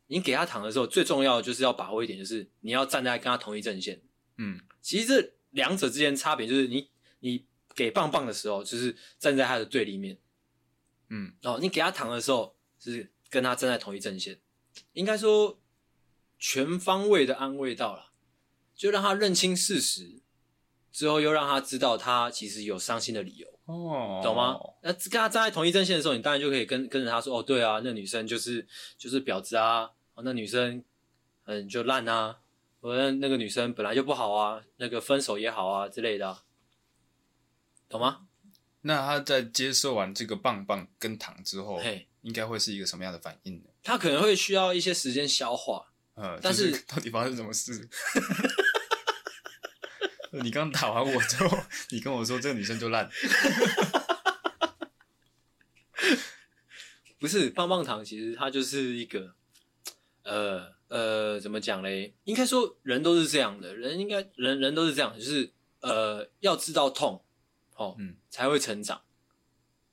[0.07, 4.01] 你给他糖的时候，最重要的就是要把握一点，就是你要站在跟他同一阵线。
[4.39, 6.89] 嗯，其实这两者之间差别就是你
[7.19, 10.17] 你给棒棒的时候，就是站在他的对立面。
[11.09, 14.41] 嗯，哦，你给他糖的时候是跟他站在同一阵线，
[14.95, 15.60] 应该说
[16.41, 18.11] 全方位的安慰到了，
[18.75, 20.21] 就让他认清事实，
[20.91, 24.59] 之后又让他知道他其实有伤心的理由，哦，懂吗？
[24.83, 28.67] 那跟他站在同一阵线的时候，你当然就可以跟跟着他说，哦，对啊，那女生就是
[28.97, 30.83] 就是婊子啊，哦，那女生
[31.45, 32.39] 嗯就烂啊，
[32.81, 36.45] 我那那个女生本来就不好啊，那个分手也好啊之类的啊，
[37.89, 38.27] 懂吗？
[38.83, 43.67] 那他在接受完这个棒棒跟糖之后，嘿，应该会是一个什么样的反应呢？
[43.83, 47.89] 他可能会需要一些时间消化，呃，但是，就是到底发生什么事？
[50.43, 51.59] 你刚打完我之后，
[51.91, 53.11] 你跟我说这个女生就烂，
[57.19, 59.35] 不是棒棒糖，其实它就是一个，
[60.23, 62.15] 呃呃，怎么讲嘞？
[62.25, 67.25] 应该说人都是这样的，人应该人人都是这样，就是呃要知道痛。
[67.75, 69.01] 哦，嗯，才会成长。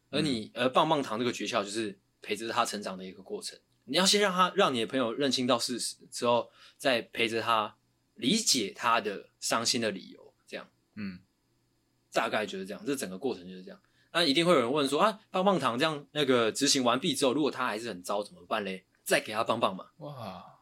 [0.10, 3.58] 而你，而棒棒糖这个诀窍就是陪着他成长的一个过程。
[3.88, 7.76] 你要先让他，让你的朋友认清到事实之后，再陪着他
[8.16, 10.34] 理解他的伤心的理由。
[10.46, 11.20] 这样，嗯，
[12.12, 12.86] 大概就是这样。
[12.86, 13.82] 这整个过程就是这样。
[14.12, 18.86] 那一定会有人问说啊，棒棒糖这样那个执行完毕之后，如果他还是很糟怎么办嘞？
[19.04, 19.90] 再给他棒棒嘛。
[19.98, 20.60] 哇，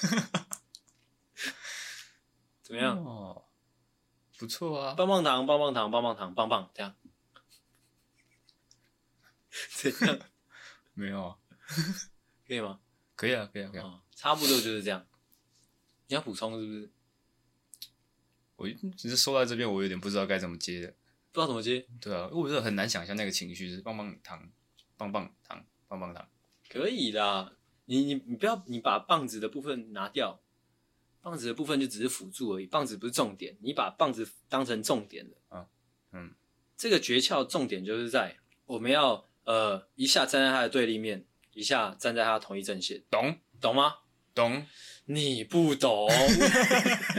[2.62, 2.96] 怎么样？
[3.04, 3.44] 哦
[4.38, 6.94] 不错啊，棒棒糖，棒棒糖，棒棒糖，棒棒，这样，
[9.74, 10.16] 怎样？
[10.98, 11.38] 没有啊，
[12.44, 12.80] 可以吗？
[13.14, 13.86] 可以啊，可以啊，可以啊。
[13.86, 15.06] 哦，差不多就是这样。
[16.08, 16.90] 你要补充是不是？
[18.56, 20.88] 我只是说到这边，我有点不知道该怎么接的。
[21.30, 21.86] 不知道怎么接？
[22.00, 24.50] 对啊，我觉得很难想象那个情绪是棒棒糖，
[24.96, 26.28] 棒棒糖，棒棒糖。
[26.68, 27.52] 可以啦，
[27.84, 30.40] 你你你不要，你把棒子的部分拿掉。
[31.20, 33.56] 棒子的部分就只是辅助而已，棒子不是重点。
[33.60, 35.68] 你把棒子当成重点了啊，
[36.12, 36.34] 嗯，
[36.76, 41.24] 这个诀窍重点就是在我们要呃一下站在他的对立面，
[41.54, 43.94] 一下站在他同一阵线，懂懂吗？
[44.34, 44.66] 懂？
[45.06, 46.06] 你不懂，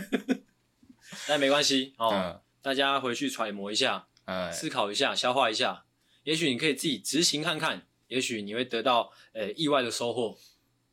[1.27, 5.85] 但没关系哦、嗯，大家回去揣摩一下，哎，思考一下，消化一下，
[6.23, 10.37] 也许你可以自己执行看看，也许你会得到呃意外的收获。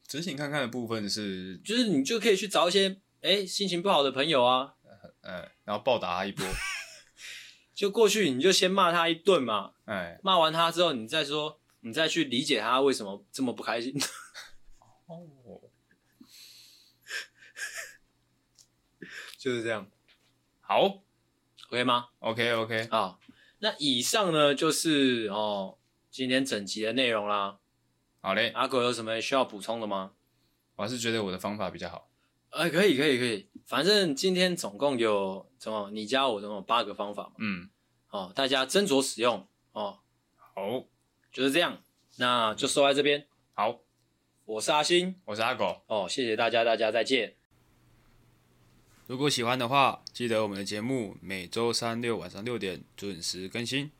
[0.08, 2.88] 执行看看的部分是，就是你就可以去找一些
[3.20, 4.72] 哎、欸、心情不好的朋友啊，
[5.20, 6.46] 呃，然后暴打他一波，
[7.76, 13.94] 就过去你就先骂他一顿嘛，哎，骂完他之后，你再说，你再去理解他为什么这么不开心。
[15.04, 15.28] 哦，
[19.36, 19.86] 就是这样，
[20.62, 21.02] 好
[21.68, 23.20] ，OK 吗？OK OK，好，
[23.58, 25.76] 那以上呢就是哦
[26.10, 27.58] 今天整集的内容啦。
[28.22, 30.12] 好嘞，阿狗有什么需要补充的吗？
[30.76, 32.08] 我还是觉得我的方法比较好。
[32.56, 33.46] 哎、欸，可以，可以，可以。
[33.66, 35.90] 反正今天总共有什么？
[35.90, 37.32] 你加我总共有八个方法嘛。
[37.36, 37.68] 嗯，
[38.08, 39.98] 哦，大家斟酌使用哦。
[40.36, 40.84] 好，
[41.30, 41.82] 就是这样。
[42.16, 43.26] 那就说在这边。
[43.52, 43.80] 好，
[44.46, 45.82] 我是阿星，我是阿狗。
[45.86, 47.34] 哦，谢谢大家，大家再见。
[49.06, 53.90] 如果喜欢的话，记得我们的节目每周三六晚上六点准时更新，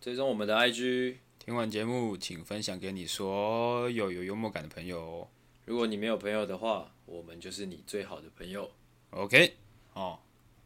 [0.00, 1.18] 追踪我们的 IG。
[1.38, 5.30] 听完节目，请分享给你所有有幽默感的朋友。
[5.64, 8.70] 如果你没有朋友的话，我们就是你最好的朋友。
[9.10, 9.56] OK，
[9.92, 10.18] 哦，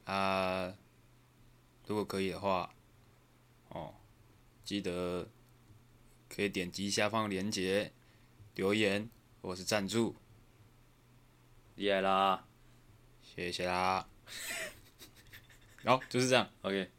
[0.05, 0.75] 啊，
[1.87, 2.75] 如果可以的话，
[3.69, 3.95] 哦，
[4.65, 5.29] 记得
[6.29, 7.93] 可以点击下方链接
[8.55, 9.09] 留言
[9.43, 10.17] 或是赞助。
[11.77, 12.47] 厉害啦！
[13.23, 14.09] 谢谢啦。
[15.83, 16.91] 然后就是这样，OK。